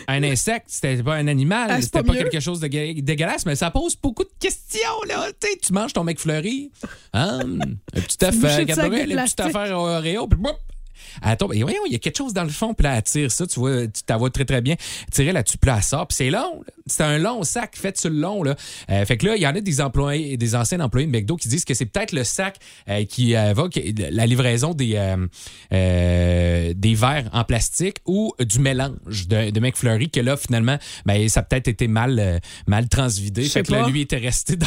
un 0.09 0.23
insecte, 0.23 0.67
c'était 0.69 1.03
pas 1.03 1.15
un 1.15 1.27
animal, 1.29 1.69
Ah, 1.71 1.81
c'était 1.83 2.03
pas 2.03 2.15
quelque 2.15 2.41
chose 2.41 2.61
de 2.61 2.69
gue- 2.69 3.03
dégueulasse, 3.03 3.47
mais 3.47 3.57
ça 3.57 3.71
pose 3.71 3.97
beaucoup 3.97 4.25
de 4.25 4.31
questions, 4.41 4.81
là. 5.09 5.27
Tu 5.63 5.73
manges 5.73 5.93
ton 5.93 6.05
mec 6.05 6.19
fleuri, 6.19 6.71
hein, 7.13 7.41
un 7.95 8.01
petit 8.01 8.25
œuf 8.25 8.37
bouchée 8.37 8.65
de 8.65 8.73
sac 8.73 8.83
Cadbury, 8.85 9.07
de 9.07 9.13
une 9.13 9.25
petite 9.25 9.41
affaire 9.41 9.79
Oreo, 9.79 10.27
puis 10.27 10.39
boum, 10.39 10.53
elle 11.25 11.37
tombe. 11.37 11.55
Et 11.55 11.63
voyons, 11.63 11.81
il 11.87 11.93
y 11.93 11.97
a 11.97 11.99
quelque 11.99 12.17
chose 12.17 12.33
dans 12.33 12.45
le 12.45 12.51
fond, 12.51 12.75
puis 12.75 12.85
là, 12.85 12.97
elle 12.97 13.03
tire 13.03 13.31
ça, 13.31 13.47
tu 13.47 13.61
vois, 13.61 13.87
tu 13.87 14.03
t'en 14.05 14.19
vois 14.19 14.31
très, 14.31 14.45
très 14.45 14.61
bien. 14.61 14.77
Tirer 15.11 15.33
puis 15.33 15.59
là, 15.65 15.77
elle 15.77 15.83
sort, 15.83 16.07
puis 16.07 16.17
c'est 16.17 16.31
long. 16.31 16.63
C'est 16.87 17.03
un 17.05 17.19
long 17.19 17.43
sac 17.43 17.77
fait 17.77 17.97
sur 17.97 18.11
le 18.11 18.17
long, 18.17 18.43
là. 18.43 18.57
Euh, 18.91 19.05
fait 19.05 19.17
que 19.17 19.27
là, 19.27 19.37
il 19.37 19.43
y 19.43 19.47
en 19.47 19.55
a 19.55 19.61
des 19.61 19.81
employés, 19.81 20.37
des 20.37 20.55
anciens 20.55 20.81
employés 20.81 21.07
de 21.07 21.13
McDo 21.13 21.37
qui 21.37 21.49
disent 21.49 21.65
que 21.65 21.75
c'est 21.75 21.87
peut-être 21.87 22.13
le 22.13 22.25
sac 22.25 22.57
euh, 22.89 23.05
qui 23.05 23.35
évoque 23.35 23.79
la 24.11 24.27
livraison 24.27 24.75
des, 24.75 24.95
euh, 24.97 25.27
euh, 25.73 26.73
des 26.77 26.95
verres 26.95 27.29
en 27.33 27.45
plastique 27.45 27.99
ou 28.07 28.33
du 28.41 28.59
mélange 28.59 29.29
de, 29.29 29.51
de 29.51 29.61
McFlurry, 29.61 30.11
que 30.11 30.21
là, 30.21 30.37
finalement, 30.37 30.79
ben, 31.07 31.29
ça 31.29 31.41
a 31.41 31.43
peut-être 31.43 31.69
été 31.69 31.89
mal, 31.89 32.19
euh, 32.19 32.39
mal 32.67 32.89
transvidé. 32.89 33.45
Fait 33.45 33.63
que 33.63 33.73
là, 33.73 33.89
lui 33.89 34.03
était 34.03 34.17
resté 34.17 34.57
dans 34.57 34.67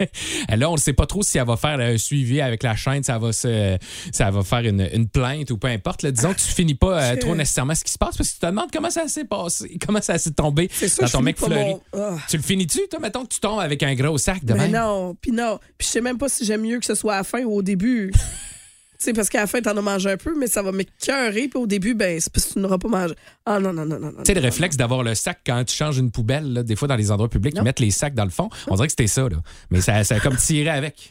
Là, 0.56 0.70
on 0.70 0.74
ne 0.74 0.78
sait 0.78 0.92
pas 0.92 1.06
trop 1.06 1.22
si 1.22 1.38
elle 1.38 1.46
va 1.46 1.56
faire 1.56 1.78
un 1.80 1.96
suivi 1.98 2.40
avec 2.40 2.62
la 2.62 2.76
chaîne, 2.76 3.02
ça 3.02 3.18
va, 3.18 3.32
se, 3.32 3.76
ça 4.12 4.30
va 4.30 4.42
faire 4.42 4.60
une, 4.60 4.88
une 4.92 5.08
plainte 5.08 5.50
ou 5.50 5.58
peu 5.58 5.68
importe. 5.68 6.02
là. 6.02 6.10
Disons 6.10 6.32
que 6.34 6.38
tu 6.40 6.48
finis 6.48 6.74
pas 6.74 7.02
euh, 7.12 7.16
trop 7.16 7.34
nécessairement 7.34 7.74
ce 7.74 7.84
qui 7.84 7.92
se 7.92 7.98
passe 7.98 8.16
parce 8.16 8.28
que 8.30 8.34
tu 8.34 8.40
te 8.40 8.46
demandes 8.46 8.70
comment 8.72 8.90
ça 8.90 9.08
s'est 9.08 9.24
passé, 9.24 9.78
comment 9.84 10.00
ça 10.02 10.18
s'est 10.18 10.30
tombé 10.32 10.68
ça, 10.72 10.86
dans 11.02 11.08
ton 11.08 11.22
mec 11.22 11.38
fleuri. 11.38 11.64
mon- 11.64 11.80
Ah. 11.94 12.16
Tu 12.28 12.36
le 12.36 12.42
finis-tu, 12.42 12.80
toi? 12.90 13.00
Mettons 13.00 13.24
que 13.24 13.32
tu 13.34 13.40
tombes 13.40 13.60
avec 13.60 13.82
un 13.82 13.94
gros 13.94 14.18
sac 14.18 14.44
de 14.44 14.52
Ben 14.54 14.62
même? 14.62 14.72
non, 14.72 15.14
puis 15.20 15.32
non. 15.32 15.58
Puis 15.78 15.86
je 15.86 15.92
sais 15.92 16.00
même 16.00 16.18
pas 16.18 16.28
si 16.28 16.44
j'aime 16.44 16.62
mieux 16.62 16.78
que 16.78 16.86
ce 16.86 16.94
soit 16.94 17.14
à 17.14 17.18
la 17.18 17.24
fin 17.24 17.42
ou 17.44 17.54
au 17.56 17.62
début. 17.62 18.12
sais, 18.98 19.12
parce 19.12 19.28
qu'à 19.28 19.40
la 19.40 19.46
fin, 19.46 19.60
t'en 19.60 19.76
as 19.76 19.80
mangé 19.82 20.10
un 20.10 20.16
peu, 20.16 20.34
mais 20.38 20.46
ça 20.46 20.62
va 20.62 20.72
m'écœurer. 20.72 21.48
Puis 21.48 21.58
au 21.58 21.66
début, 21.66 21.94
ben, 21.94 22.18
c'est 22.20 22.32
parce 22.32 22.46
que 22.46 22.52
tu 22.54 22.58
n'auras 22.58 22.78
pas 22.78 22.88
mangé. 22.88 23.14
Ah 23.44 23.58
non, 23.60 23.72
non, 23.72 23.84
non, 23.86 23.98
non. 23.98 24.12
non, 24.12 24.18
Tu 24.18 24.24
sais, 24.26 24.34
le 24.34 24.40
non, 24.40 24.46
réflexe 24.46 24.76
d'avoir 24.76 25.02
le 25.02 25.14
sac 25.14 25.40
quand 25.46 25.64
tu 25.64 25.74
changes 25.74 25.98
une 25.98 26.10
poubelle, 26.10 26.52
là, 26.52 26.62
des 26.62 26.76
fois 26.76 26.88
dans 26.88 26.96
les 26.96 27.10
endroits 27.10 27.28
publics, 27.28 27.54
Non. 27.54 27.62
ils 27.62 27.64
mettent 27.64 27.80
les 27.80 27.90
sacs 27.90 28.14
dans 28.14 28.24
le 28.24 28.30
fond. 28.30 28.48
On 28.68 28.74
dirait 28.76 28.88
que 28.88 28.92
c'était 28.92 29.06
ça, 29.06 29.28
là. 29.28 29.36
Mais 29.70 29.80
ça, 29.80 30.02
ça 30.04 30.16
a 30.16 30.20
comme 30.20 30.36
tiré 30.36 30.70
avec. 30.70 31.10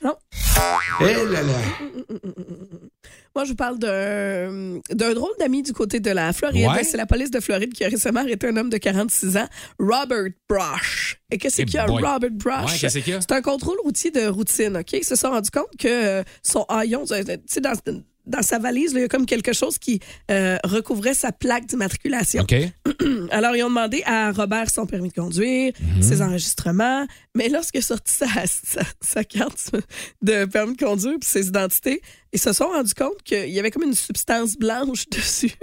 Eh 1.01 1.03
là 1.03 1.41
là. 1.41 2.19
Moi, 3.35 3.43
je 3.43 3.49
vous 3.49 3.55
parle 3.55 3.77
d'un 3.77 4.79
d'un 4.91 5.13
drôle 5.13 5.31
d'ami 5.39 5.61
du 5.61 5.73
côté 5.73 5.99
de 5.99 6.09
la 6.11 6.31
Floride. 6.31 6.67
Ouais. 6.67 6.83
C'est 6.83 6.95
la 6.95 7.05
police 7.05 7.31
de 7.31 7.41
Floride 7.41 7.73
qui 7.73 7.83
a 7.83 7.89
récemment 7.89 8.21
arrêté 8.21 8.47
un 8.47 8.55
homme 8.55 8.69
de 8.69 8.77
46 8.77 9.35
ans, 9.35 9.47
Robert 9.77 10.29
Brosh. 10.47 11.19
Et 11.29 11.37
qu'est-ce 11.37 11.63
qu'il 11.63 11.73
y 11.73 11.77
a. 11.77 11.85
Robert 11.85 12.31
Brosh? 12.31 12.81
Ouais? 12.81 12.89
C'est 12.89 13.31
un 13.31 13.41
contrôle 13.41 13.77
routier 13.83 14.11
de 14.11 14.27
routine, 14.27 14.77
OK? 14.77 14.93
Ils 14.93 15.03
se 15.03 15.15
sont 15.15 15.31
rendus 15.31 15.51
compte 15.51 15.75
que 15.77 15.87
euh, 15.87 16.23
son 16.43 16.63
haillon, 16.69 17.03
euh, 17.11 17.23
tu 17.23 17.37
sais, 17.47 17.61
dans, 17.61 17.73
dans 18.27 18.41
sa 18.41 18.59
valise, 18.59 18.93
là, 18.93 18.99
il 18.99 19.03
y 19.03 19.05
a 19.05 19.07
comme 19.09 19.25
quelque 19.25 19.53
chose 19.53 19.77
qui 19.77 19.99
euh, 20.31 20.57
recouvrait 20.63 21.13
sa 21.13 21.31
plaque 21.31 21.65
d'immatriculation. 21.65 22.43
Alors, 23.31 23.55
ils 23.55 23.63
ont 23.63 23.69
demandé 23.69 24.03
à 24.05 24.31
Robert 24.31 24.69
son 24.69 24.85
permis 24.85 25.09
de 25.09 25.13
conduire, 25.13 25.73
Mhm. 25.79 26.01
ses 26.01 26.21
enregistrements, 26.21 27.05
mais 27.35 27.49
lorsqu'il 27.49 27.79
a 27.79 27.83
sorti 27.83 28.11
sa, 28.13 28.27
sa, 28.45 28.81
sa 29.01 29.23
carte 29.23 29.71
de 30.21 30.45
permis 30.45 30.75
de 30.75 30.83
conduire 30.83 31.17
puis 31.19 31.29
ses 31.29 31.47
identités, 31.47 32.01
ils 32.33 32.39
se 32.39 32.53
sont 32.53 32.65
rendus 32.67 32.93
compte 32.93 33.21
qu'il 33.23 33.49
y 33.49 33.59
avait 33.59 33.71
comme 33.71 33.83
une 33.83 33.93
substance 33.95 34.55
blanche 34.57 35.07
dessus, 35.11 35.53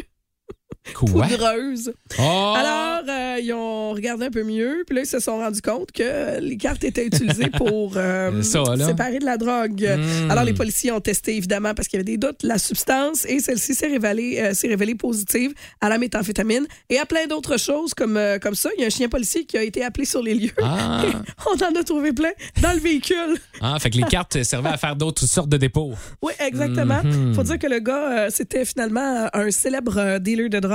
Quoi? 0.95 1.27
poudreuse. 1.27 1.93
Oh! 2.19 2.55
Alors, 2.57 3.05
euh, 3.09 3.39
ils 3.41 3.53
ont 3.53 3.93
regardé 3.93 4.27
un 4.27 4.31
peu 4.31 4.43
mieux, 4.43 4.83
puis 4.87 4.97
là, 4.97 5.03
ils 5.03 5.07
se 5.07 5.21
sont 5.21 5.39
rendus 5.39 5.63
compte 5.63 5.93
que 5.93 6.41
les 6.41 6.57
cartes 6.57 6.83
étaient 6.83 7.07
utilisées 7.07 7.51
pour 7.57 7.93
euh, 7.97 8.43
Ça, 8.43 8.63
là. 8.77 8.87
séparer 8.87 9.21
de 9.21 9.25
la 9.25 9.37
drogue. 9.37 9.81
Hmm. 9.83 10.31
Alors, 10.31 10.43
les 10.45 10.53
policiers 10.53 10.91
ont 10.91 11.01
testé, 11.01 11.37
évidemment, 11.37 11.73
parce 11.75 11.87
qu'il 11.87 11.99
y 11.99 12.01
avait 12.01 12.11
des 12.11 12.19
doutes, 12.19 12.43
la 12.43 12.59
substance, 12.59 13.25
et 13.27 13.39
celle-ci 13.39 13.75
s'est 13.75 13.87
révélée, 13.87 14.41
euh, 14.41 14.55
s'est 14.55 14.69
révélée 14.69 14.97
positive 14.97 15.53
à 15.81 15.89
la 15.89 15.99
méthamphétamine 15.99 16.67
et 16.91 16.99
à 16.99 17.07
plein 17.07 17.27
d'autres 17.29 17.59
choses 17.59 17.95
comme, 17.95 18.21
comme 18.43 18.57
ça. 18.57 18.71
Il 18.77 18.81
y 18.81 18.85
a 18.85 18.89
un 18.89 18.91
chien 18.91 19.09
policier 19.09 19.45
qui 19.45 19.57
a 19.57 19.63
été 19.63 19.85
appelé 19.85 20.05
sur 20.05 20.21
les 20.23 20.35
lieux. 20.35 20.51
Ah. 20.63 21.05
On 21.47 21.65
en 21.65 21.81
a 21.81 21.85
trouvé 21.85 22.13
plein 22.13 22.33
dans 22.61 22.73
le 22.73 22.81
véhicule. 22.81 23.39
Ah, 23.61 23.79
fait 23.79 23.91
que 23.91 23.99
les 23.99 24.03
cartes 24.05 24.43
servaient 24.43 24.71
à 24.71 24.77
faire 24.77 24.97
d'autres 24.97 25.27
sortes 25.27 25.49
de 25.49 25.57
dépôts. 25.57 25.93
Oui, 26.21 26.33
exactement. 26.41 27.03
Mhm. 27.05 27.35
Faut 27.35 27.45
dire 27.45 27.59
que 27.59 27.69
le 27.69 27.79
gars, 27.79 28.31
c'était 28.31 28.65
finalement 28.65 29.29
un 29.33 29.51
célèbre 29.53 30.19
dealer 30.19 30.49
de 30.49 30.59
drogue 30.59 30.72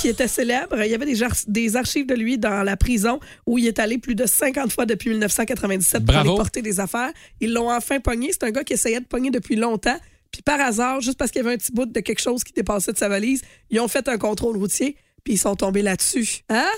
qui 0.00 0.08
était 0.08 0.28
célèbre. 0.28 0.82
Il 0.82 0.90
y 0.90 0.94
avait 0.94 1.06
des, 1.06 1.20
des 1.48 1.76
archives 1.76 2.06
de 2.06 2.14
lui 2.14 2.38
dans 2.38 2.62
la 2.62 2.76
prison 2.76 3.20
où 3.46 3.58
il 3.58 3.66
est 3.66 3.78
allé 3.78 3.98
plus 3.98 4.14
de 4.14 4.26
50 4.26 4.72
fois 4.72 4.86
depuis 4.86 5.10
1997 5.10 6.04
pour 6.04 6.16
aller 6.16 6.28
porter 6.28 6.62
des 6.62 6.80
affaires. 6.80 7.12
Ils 7.40 7.52
l'ont 7.52 7.70
enfin 7.70 8.00
pogné. 8.00 8.30
C'est 8.32 8.44
un 8.44 8.50
gars 8.50 8.64
qui 8.64 8.74
essayait 8.74 9.00
de 9.00 9.06
pogner 9.06 9.30
depuis 9.30 9.56
longtemps. 9.56 9.98
Puis 10.30 10.42
par 10.42 10.60
hasard, 10.60 11.00
juste 11.00 11.18
parce 11.18 11.30
qu'il 11.30 11.42
y 11.42 11.44
avait 11.44 11.54
un 11.54 11.58
petit 11.58 11.72
bout 11.72 11.86
de 11.86 12.00
quelque 12.00 12.20
chose 12.20 12.42
qui 12.42 12.52
dépassait 12.52 12.92
de 12.92 12.98
sa 12.98 13.08
valise, 13.08 13.42
ils 13.70 13.80
ont 13.80 13.88
fait 13.88 14.08
un 14.08 14.16
contrôle 14.16 14.56
routier 14.56 14.96
puis 15.24 15.34
ils 15.34 15.38
sont 15.38 15.56
tombés 15.56 15.82
là-dessus. 15.82 16.42
Hein? 16.48 16.70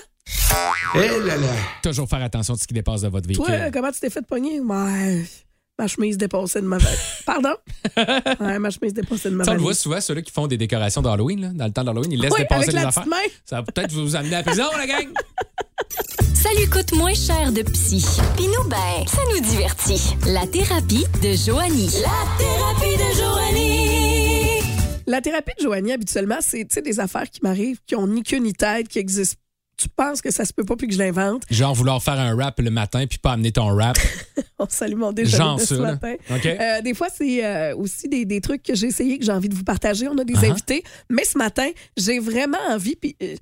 Eh 0.95 1.07
là 1.19 1.37
là. 1.37 1.47
Toujours 1.83 2.09
faire 2.09 2.21
attention 2.21 2.53
de 2.55 2.59
ce 2.59 2.67
qui 2.67 2.73
dépasse 2.73 3.01
de 3.01 3.07
votre 3.07 3.27
véhicule. 3.27 3.45
Toi, 3.45 3.71
comment 3.71 3.91
tu 3.91 3.99
t'es 3.99 4.09
fait 4.09 4.25
pogner? 4.25 4.59
Ouais, 4.59 5.23
ma 5.77 5.87
chemise 5.87 6.17
dépassait 6.17 6.61
de 6.61 6.67
ma 6.67 6.77
valise. 6.77 6.99
Pardon? 7.25 7.53
Ouais, 8.39 8.59
ma 8.59 8.69
chemise 8.69 8.93
dépassait 8.93 9.29
de 9.29 9.35
ma 9.35 9.43
Ça, 9.43 9.51
on 9.51 9.53
le 9.53 9.59
valise. 9.59 9.63
voit 9.63 9.73
souvent, 9.75 10.01
ceux-là 10.01 10.21
qui 10.21 10.31
font 10.31 10.47
des 10.47 10.57
décorations 10.57 11.01
d'Halloween, 11.01 11.41
là, 11.41 11.47
dans 11.53 11.65
le 11.65 11.71
temps 11.71 11.83
d'Halloween, 11.83 12.11
ils 12.11 12.19
laissent 12.21 12.31
Oui, 12.33 12.39
dépasser 12.39 12.63
avec 12.69 12.73
les 12.75 12.81
la 12.81 12.87
affaires. 12.87 13.07
main. 13.07 13.15
Ça 13.45 13.57
va 13.57 13.63
peut-être 13.63 13.91
vous 13.91 14.15
amener 14.15 14.35
à 14.35 14.39
la 14.39 14.43
prison, 14.43 14.63
la 14.77 14.87
gang. 14.87 15.07
Ça 16.33 16.49
lui 16.59 16.67
coûte 16.69 16.93
moins 16.93 17.13
cher 17.15 17.51
de 17.51 17.63
psy. 17.63 18.05
Puis 18.35 18.45
nous, 18.47 18.69
ben, 18.69 19.07
ça 19.07 19.17
nous 19.33 19.39
divertit. 19.41 20.15
La 20.27 20.45
thérapie 20.45 21.03
de 21.23 21.33
Joanie. 21.33 21.89
La 22.03 22.37
thérapie 22.37 22.97
de 22.97 23.17
Joanie. 23.17 24.61
La 25.07 25.21
thérapie 25.21 25.53
de 25.57 25.63
Joanie, 25.63 25.93
habituellement, 25.93 26.37
c'est 26.41 26.59
tu 26.65 26.75
sais, 26.75 26.81
des 26.83 26.99
affaires 26.99 27.29
qui 27.31 27.39
m'arrivent, 27.41 27.79
qui 27.87 27.95
ont 27.95 28.05
ni 28.05 28.21
queue 28.21 28.37
ni 28.37 28.53
tête, 28.53 28.87
qui 28.87 28.99
existent. 28.99 29.39
Tu 29.77 29.89
penses 29.89 30.21
que 30.21 30.31
ça 30.31 30.45
se 30.45 30.53
peut 30.53 30.63
pas 30.63 30.75
puis 30.75 30.87
que 30.87 30.93
je 30.93 30.99
l'invente? 30.99 31.43
Genre 31.49 31.73
vouloir 31.73 32.01
faire 32.01 32.19
un 32.19 32.35
rap 32.35 32.59
le 32.59 32.69
matin 32.71 33.05
puis 33.07 33.17
pas 33.17 33.33
amener 33.33 33.51
ton 33.51 33.65
rap. 33.75 33.97
On 34.59 34.67
salue 34.69 34.95
mon 34.95 35.11
déjeuner 35.11 35.55
de 35.57 35.61
ce 35.65 35.73
matin. 35.75 36.15
Euh, 36.31 36.81
des 36.81 36.93
fois, 36.93 37.07
c'est 37.13 37.43
euh, 37.45 37.75
aussi 37.75 38.07
des, 38.07 38.23
des 38.25 38.39
trucs 38.39 38.63
que 38.63 38.73
j'ai 38.73 38.87
essayé, 38.87 39.19
que 39.19 39.25
j'ai 39.25 39.31
envie 39.33 39.49
de 39.49 39.55
vous 39.55 39.63
partager. 39.65 40.07
On 40.07 40.17
a 40.17 40.23
des 40.23 40.33
Uh-huh. 40.35 40.51
invités. 40.51 40.83
Mais 41.09 41.25
ce 41.25 41.37
matin, 41.37 41.69
j'ai 41.97 42.19
vraiment 42.19 42.57
envie. 42.69 42.95
Puis 42.95 43.15
euh, 43.21 43.35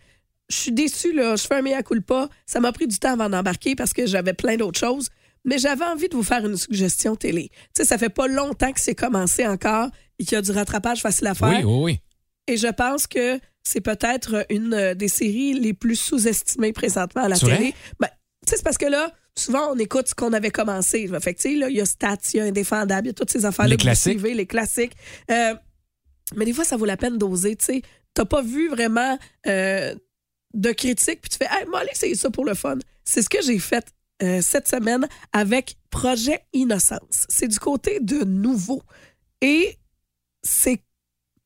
je 0.50 0.56
suis 0.56 0.72
déçue, 0.72 1.13
là. 1.13 1.36
Je 1.36 1.44
fais 1.46 1.56
un 1.56 1.62
mea 1.62 1.84
culpa. 1.84 2.30
Ça 2.46 2.60
m'a 2.60 2.72
pris 2.72 2.88
du 2.88 2.98
temps 2.98 3.13
avant 3.13 3.30
d'embarquer 3.30 3.75
parce 3.75 3.94
que 3.94 4.06
j'avais 4.08 4.34
plein 4.34 4.58
d'autres 4.58 4.80
choses. 4.80 5.10
Mais 5.46 5.58
j'avais 5.60 5.86
envie 5.86 6.08
de 6.10 6.16
vous 6.16 6.24
faire 6.24 6.46
une 6.46 6.58
suggestion 6.58 7.16
télé. 7.16 7.50
Tu 7.52 7.58
sais, 7.82 7.86
ça 7.86 7.98
fait 7.98 8.10
pas 8.10 8.28
longtemps 8.28 8.72
que 8.72 8.80
c'est 8.80 8.96
commencé 8.96 9.46
encore 9.46 9.90
et 10.18 10.24
qu'il 10.25 10.34
y 10.36 10.38
a 10.38 10.42
du 10.42 10.52
rattrapage 10.52 11.02
facile 11.02 11.28
à 11.28 11.34
faire. 11.36 11.50
Oui, 11.50 11.63
oui, 11.63 11.82
oui. 11.84 12.00
Et 12.48 12.58
je 12.58 12.68
pense 12.68 13.08
que 13.08 13.40
c'est 13.63 13.82
peut-être 13.82 14.46
une 14.50 14.74
euh, 14.74 14.93
des 14.93 15.08
séries 15.08 15.53
les 15.53 15.74
plus 15.74 15.96
sous-estimées 15.96 16.74
présentement 16.74 17.24
à 17.24 17.29
la 17.29 17.38
télé. 17.38 17.74
Ben, 18.00 18.10
c'est 18.46 18.62
parce 18.63 18.77
que 18.77 18.86
là, 18.86 19.12
souvent, 19.38 19.72
on 19.74 19.77
écoute 19.77 20.08
ce 20.08 20.15
qu'on 20.15 20.34
avait 20.34 20.51
commencé. 20.51 21.08
Fait 21.22 21.34
que, 21.34 21.41
tu 21.41 21.50
sais, 21.50 21.55
là, 21.55 21.70
il 21.70 21.77
y 21.77 21.82
a 21.82 21.86
Stats, 21.86 22.17
il 22.34 22.38
y 22.38 22.39
a 22.41 22.43
Indéfendable, 22.43 23.08
il 23.08 23.10
y 23.10 23.12
a 23.12 23.13
toutes 23.13 23.32
ces 23.32 23.46
affaires-là. 23.46 23.72
Les 23.72 23.77
classiques. 23.77 24.20
suivez, 24.20 24.34
les 24.34 24.46
classiques. 24.46 24.93
Euh, 25.32 25.55
mais 26.36 26.46
des 26.46 26.53
fois, 26.53 26.65
ça 26.65 26.77
vaut 26.77 26.86
la 26.86 26.98
peine 26.98 27.17
d'oser, 27.17 27.55
tu 27.55 27.65
sais. 27.65 27.82
T'as 28.13 28.25
pas 28.25 28.41
vu 28.41 28.70
vraiment 28.70 29.17
euh, 29.48 29.96
de 30.53 30.72
critiques, 30.72 31.22
puis 31.22 31.29
tu 31.29 31.38
fais, 31.38 31.48
hey, 31.50 31.65
moi, 31.67 31.79
allez, 31.79 31.91
c'est 31.93 32.13
ça 32.15 32.29
pour 32.29 32.46
le 32.46 32.53
fun. 32.53 32.77
C'est 33.03 33.22
ce 33.22 33.29
que 33.29 33.41
j'ai 33.41 33.60
fait 33.60 33.86
euh, 34.22 34.41
cette 34.41 34.67
semaine 34.67 35.08
avec 35.32 35.75
Projet 35.89 36.41
Innocence. 36.53 37.25
C'est 37.29 37.48
du 37.48 37.60
côté 37.60 38.00
de 38.00 38.24
nouveau. 38.24 38.84
Et 39.41 39.77
c'est 40.43 40.82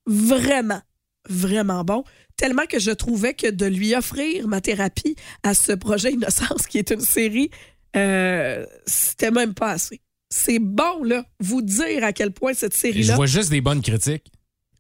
vraiment, 0.06 0.82
vraiment 1.30 1.84
bon. 1.84 2.04
Tellement 2.38 2.66
que 2.66 2.80
je 2.80 2.92
trouvais 2.92 3.34
que 3.34 3.50
de 3.50 3.66
lui 3.66 3.96
offrir 3.96 4.48
ma 4.48 4.62
thérapie 4.62 5.16
à 5.44 5.54
ce 5.54 5.72
projet 5.72 6.12
Innocence, 6.12 6.68
qui 6.68 6.78
est 6.78 6.92
une 6.92 7.02
série, 7.02 7.50
euh, 7.96 8.66
c'était 8.86 9.32
même 9.32 9.54
pas 9.54 9.72
assez. 9.72 10.02
C'est 10.30 10.60
bon, 10.60 11.04
là, 11.04 11.26
vous 11.40 11.62
dire 11.62 12.04
à 12.04 12.12
quel 12.14 12.32
point 12.32 12.54
cette 12.54 12.74
Je 12.74 12.80
série-là. 12.80 13.16
vois 13.16 13.26
juste 13.26 13.50
des 13.50 13.62
bonnes 13.62 13.82
critiques. 13.82 14.26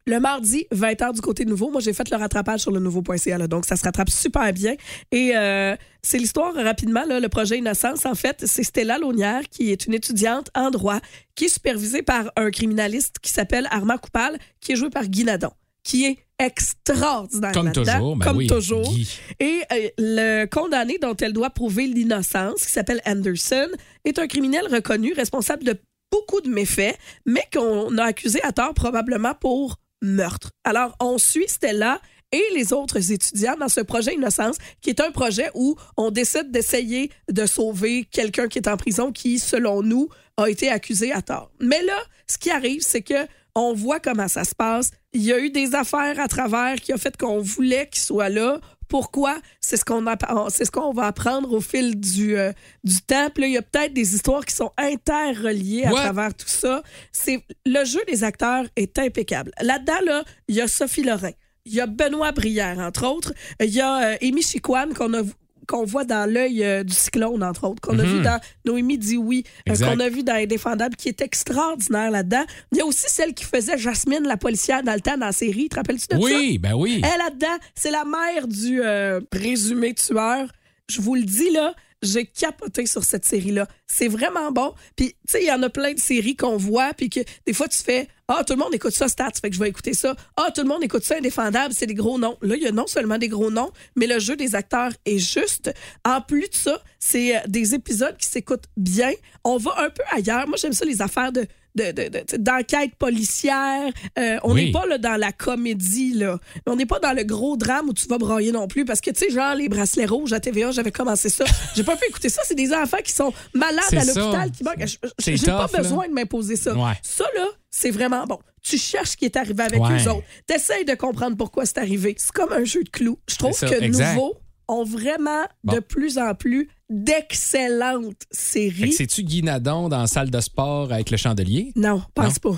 Le 0.05 0.21
mardi, 0.21 0.65
20h 0.73 1.13
du 1.15 1.21
côté 1.21 1.43
nouveau. 1.43 1.69
Moi, 1.69 1.81
j'ai 1.81 1.91
fait 1.91 2.09
le 2.09 2.15
rattrapage 2.15 2.61
sur 2.61 2.71
le 2.71 2.79
nouveau.ca, 2.79 3.37
là, 3.37 3.47
donc 3.47 3.65
ça 3.65 3.75
se 3.75 3.83
rattrape 3.83 4.09
super 4.09 4.53
bien. 4.53 4.75
Et 5.11 5.35
euh, 5.35 5.75
c'est 6.01 6.17
l'histoire 6.17 6.53
rapidement, 6.53 7.03
là, 7.05 7.19
le 7.19 7.27
projet 7.27 7.57
Innocence. 7.57 8.05
En 8.05 8.15
fait, 8.15 8.45
c'est 8.45 8.63
Stella 8.63 8.99
Launière, 8.99 9.41
qui 9.49 9.71
est 9.71 9.85
une 9.85 9.93
étudiante 9.93 10.49
en 10.55 10.69
droit, 10.71 10.99
qui 11.35 11.45
est 11.45 11.49
supervisée 11.49 12.03
par 12.03 12.31
un 12.37 12.51
criminaliste 12.51 13.15
qui 13.21 13.31
s'appelle 13.33 13.67
Armand 13.69 13.97
Coupal, 13.97 14.37
qui 14.61 14.71
est 14.73 14.75
joué 14.77 14.89
par 14.89 15.07
Guy 15.07 15.25
Nadon, 15.25 15.51
qui 15.87 16.05
est 16.05 16.17
extraordinaire. 16.37 17.53
Comme 17.53 17.71
toujours. 17.71 18.17
Ben 18.17 18.25
comme 18.25 18.37
oui, 18.37 18.47
toujours. 18.47 18.93
Guy. 18.93 19.09
Et 19.39 19.61
euh, 19.71 19.89
le 19.97 20.45
condamné 20.45 20.97
dont 21.01 21.15
elle 21.15 21.31
doit 21.31 21.49
prouver 21.49 21.87
l'innocence, 21.87 22.65
qui 22.65 22.71
s'appelle 22.71 23.01
Anderson, 23.05 23.69
est 24.03 24.19
un 24.19 24.27
criminel 24.27 24.67
reconnu 24.69 25.13
responsable 25.13 25.63
de 25.63 25.79
beaucoup 26.11 26.41
de 26.41 26.49
méfaits, 26.49 26.97
mais 27.25 27.43
qu'on 27.53 27.97
a 27.97 28.03
accusé 28.03 28.43
à 28.43 28.51
tort 28.51 28.73
probablement 28.73 29.33
pour 29.33 29.77
meurtre. 30.01 30.51
Alors, 30.65 30.93
on 30.99 31.17
suit 31.17 31.47
Stella 31.47 32.01
et 32.33 32.43
les 32.53 32.73
autres 32.73 33.13
étudiants 33.13 33.55
dans 33.57 33.69
ce 33.69 33.79
projet 33.79 34.13
Innocence, 34.13 34.57
qui 34.81 34.89
est 34.89 34.99
un 34.99 35.11
projet 35.11 35.49
où 35.53 35.77
on 35.95 36.11
décide 36.11 36.51
d'essayer 36.51 37.11
de 37.31 37.45
sauver 37.45 38.03
quelqu'un 38.11 38.49
qui 38.49 38.59
est 38.59 38.67
en 38.67 38.75
prison 38.75 39.13
qui, 39.13 39.39
selon 39.39 39.81
nous, 39.81 40.09
a 40.35 40.49
été 40.49 40.69
accusé 40.69 41.13
à 41.13 41.21
tort. 41.21 41.49
Mais 41.61 41.81
là, 41.83 41.97
ce 42.27 42.37
qui 42.37 42.51
arrive, 42.51 42.81
c'est 42.81 43.01
que 43.01 43.25
on 43.57 43.73
voit 43.73 43.99
comment 43.99 44.27
ça 44.27 44.43
se 44.43 44.53
passe. 44.55 44.91
Il 45.17 45.23
y 45.23 45.33
a 45.33 45.39
eu 45.39 45.49
des 45.49 45.73
affaires 45.73 46.19
à 46.19 46.27
travers 46.27 46.75
qui 46.75 46.93
a 46.93 46.97
fait 46.97 47.17
qu'on 47.17 47.39
voulait 47.39 47.87
qu'il 47.89 48.01
soit 48.03 48.29
là. 48.29 48.59
Pourquoi? 48.87 49.35
C'est 49.59 49.75
ce 49.75 49.83
qu'on 49.83 50.05
c'est 50.49 50.63
ce 50.65 50.69
qu'on 50.69 50.93
va 50.93 51.07
apprendre 51.07 51.51
au 51.51 51.59
fil 51.59 51.99
du, 51.99 52.37
euh, 52.37 52.51
du 52.83 53.01
temps. 53.01 53.29
Puis 53.33 53.41
là, 53.41 53.47
il 53.47 53.53
y 53.53 53.57
a 53.57 53.63
peut-être 53.63 53.93
des 53.93 54.13
histoires 54.13 54.45
qui 54.45 54.53
sont 54.53 54.71
interreliées 54.77 55.85
à 55.85 55.91
What? 55.91 56.01
travers 56.03 56.33
tout 56.35 56.47
ça. 56.47 56.83
C'est 57.11 57.43
le 57.65 57.83
jeu 57.83 57.99
des 58.07 58.23
acteurs 58.23 58.65
est 58.75 58.99
impeccable. 58.99 59.51
Là-dedans, 59.59 59.99
là, 60.05 60.23
il 60.47 60.55
y 60.55 60.61
a 60.61 60.67
Sophie 60.67 61.01
Lorrain, 61.03 61.31
il 61.65 61.73
y 61.73 61.81
a 61.81 61.87
Benoît 61.87 62.31
Brière, 62.31 62.77
entre 62.77 63.07
autres. 63.07 63.33
Il 63.59 63.73
y 63.73 63.81
a 63.81 64.11
euh, 64.11 64.17
Amy 64.21 64.43
Chiquan 64.43 64.89
qu'on 64.95 65.15
a 65.15 65.23
qu'on 65.67 65.83
voit 65.83 66.05
dans 66.05 66.29
l'œil 66.31 66.63
euh, 66.63 66.83
du 66.83 66.93
cyclone, 66.93 67.43
entre 67.43 67.67
autres, 67.67 67.81
qu'on 67.81 67.99
a 67.99 68.03
Mhm. 68.03 68.17
vu 68.17 68.21
dans 68.23 68.39
Noémie 68.65 68.97
dit 68.97 69.17
oui, 69.17 69.43
euh, 69.69 69.75
qu'on 69.75 69.99
a 69.99 70.09
vu 70.09 70.23
dans 70.23 70.33
Indéfendable, 70.35 70.95
qui 70.95 71.09
est 71.09 71.21
extraordinaire 71.21 72.09
là-dedans. 72.11 72.45
Il 72.71 72.77
y 72.77 72.81
a 72.81 72.85
aussi 72.85 73.05
celle 73.09 73.33
qui 73.33 73.43
faisait 73.43 73.77
Jasmine, 73.77 74.23
la 74.23 74.37
policière, 74.37 74.81
dans 74.83 74.93
le 74.93 75.01
temps, 75.01 75.17
dans 75.17 75.25
la 75.27 75.31
série. 75.31 75.69
Te 75.69 75.75
rappelles-tu 75.75 76.07
de 76.07 76.13
ça? 76.13 76.17
Oui, 76.19 76.57
ben 76.57 76.73
oui. 76.73 77.01
Elle 77.03 77.19
là-dedans, 77.19 77.57
c'est 77.75 77.91
la 77.91 78.05
mère 78.05 78.47
du 78.47 78.81
euh, 78.81 79.19
présumé 79.29 79.93
tueur. 79.93 80.51
Je 80.89 81.01
vous 81.01 81.15
le 81.15 81.23
dis 81.23 81.49
là, 81.51 81.73
j'ai 82.01 82.25
capoté 82.25 82.85
sur 82.85 83.03
cette 83.03 83.25
série-là. 83.25 83.67
C'est 83.87 84.07
vraiment 84.07 84.51
bon. 84.51 84.73
Puis, 84.95 85.09
tu 85.09 85.15
sais, 85.27 85.43
il 85.43 85.47
y 85.47 85.51
en 85.51 85.61
a 85.63 85.69
plein 85.69 85.93
de 85.93 85.99
séries 85.99 86.35
qu'on 86.35 86.57
voit, 86.57 86.93
puis 86.93 87.09
que 87.09 87.21
des 87.45 87.53
fois, 87.53 87.67
tu 87.67 87.79
fais 87.79 88.07
Ah, 88.27 88.43
tout 88.45 88.53
le 88.53 88.59
monde 88.59 88.73
écoute 88.73 88.93
ça, 88.93 89.07
Stats, 89.07 89.31
fait 89.41 89.49
que 89.49 89.55
je 89.55 89.59
vais 89.59 89.69
écouter 89.69 89.93
ça. 89.93 90.15
Ah, 90.35 90.51
tout 90.53 90.61
le 90.61 90.67
monde 90.67 90.83
écoute 90.83 91.03
ça, 91.03 91.15
Indéfendable, 91.17 91.73
c'est 91.73 91.87
des 91.87 91.95
gros 91.95 92.19
noms. 92.19 92.37
Là, 92.41 92.55
il 92.55 92.61
y 92.61 92.67
a 92.67 92.71
non 92.71 92.87
seulement 92.87 93.17
des 93.17 93.29
gros 93.29 93.49
noms, 93.49 93.71
mais 93.95 94.07
le 94.07 94.19
jeu 94.19 94.35
des 94.35 94.53
acteurs 94.55 94.91
est 95.05 95.17
juste. 95.17 95.73
En 96.05 96.21
plus 96.21 96.49
de 96.49 96.55
ça, 96.55 96.81
c'est 96.99 97.35
euh, 97.35 97.39
des 97.47 97.73
épisodes 97.73 98.17
qui 98.17 98.27
s'écoutent 98.27 98.67
bien. 98.75 99.13
On 99.43 99.57
va 99.57 99.71
un 99.79 99.89
peu 99.89 100.03
ailleurs. 100.11 100.47
Moi, 100.47 100.57
j'aime 100.57 100.73
ça, 100.73 100.85
les 100.85 101.01
affaires 101.01 101.31
de 101.31 101.47
de- 101.91 102.09
de- 102.09 102.37
d'enquête 102.37 102.95
policière. 102.95 103.91
Euh, 104.19 104.37
on 104.43 104.53
n'est 104.55 104.65
Oui. 104.65 104.71
pas 104.71 104.85
là, 104.85 104.97
dans 104.97 105.15
la 105.19 105.31
comédie, 105.31 106.13
là. 106.13 106.39
On 106.65 106.75
n'est 106.75 106.85
pas 106.85 106.99
dans 106.99 107.13
le 107.13 107.23
gros 107.23 107.57
drame 107.57 107.89
où 107.89 107.93
tu 107.93 108.07
vas 108.07 108.17
broyer 108.17 108.51
non 108.51 108.67
plus. 108.67 108.85
Parce 108.85 109.01
que, 109.01 109.11
tu 109.11 109.25
sais, 109.25 109.29
genre, 109.31 109.55
les 109.55 109.69
bracelets 109.69 110.05
rouges 110.05 110.33
à 110.33 110.39
TVA, 110.39 110.71
j'avais 110.71 110.91
commencé 110.91 111.29
ça. 111.29 111.45
J'ai 111.75 111.83
pas 111.83 111.95
pu 111.95 112.05
écouter 112.09 112.29
ça. 112.29 112.41
C'est 112.45 112.55
des 112.55 112.73
enfants 112.73 112.97
qui 113.03 113.11
sont 113.11 113.33
malades 113.53 113.83
à 113.91 114.03
l'hôpital, 114.05 114.51
qui 114.51 114.63
manquent. 114.63 114.85
J'ai 115.19 115.37
pas 115.45 115.67
là. 115.71 115.77
besoin 115.81 116.07
de 116.07 116.13
m'imposer 116.13 116.55
ça. 116.55 116.73
Ouais. 116.73 116.93
Ça, 117.01 117.25
là, 117.35 117.45
c'est 117.69 117.91
vraiment 117.91 118.25
bon. 118.25 118.39
Tu 118.63 118.77
cherches 118.77 119.09
ce 119.11 119.17
qui 119.17 119.25
est 119.25 119.37
arrivé 119.37 119.63
avec 119.63 119.79
Ouais. 119.81 120.03
eux 120.03 120.09
autres. 120.09 120.23
T'essayes 120.45 120.83
de 120.85 120.93
comprendre 120.95 121.37
pourquoi 121.37 121.65
c'est 121.65 121.77
arrivé. 121.77 122.15
C'est 122.17 122.31
comme 122.33 122.51
un 122.51 122.63
jeu 122.65 122.83
de 122.83 122.89
clous. 122.89 123.17
Je 123.29 123.35
trouve 123.37 123.53
ça, 123.53 123.69
que 123.69 123.81
exact. 123.81 124.15
Nouveau 124.15 124.35
ont 124.67 124.83
vraiment 124.83 125.45
Bon. 125.63 125.75
de 125.75 125.79
plus 125.79 126.17
en 126.17 126.35
plus 126.35 126.69
d'excellentes 126.89 128.23
séries. 128.31 128.93
c'est-tu 128.93 129.23
Guy 129.23 129.43
Nadon 129.43 129.89
dans 129.89 129.99
la 129.99 130.07
salle 130.07 130.29
de 130.29 130.39
sport 130.39 130.91
avec 130.91 131.11
le 131.11 131.17
chandelier? 131.17 131.71
Non, 131.75 132.01
pense 132.13 132.39
pas. 132.39 132.55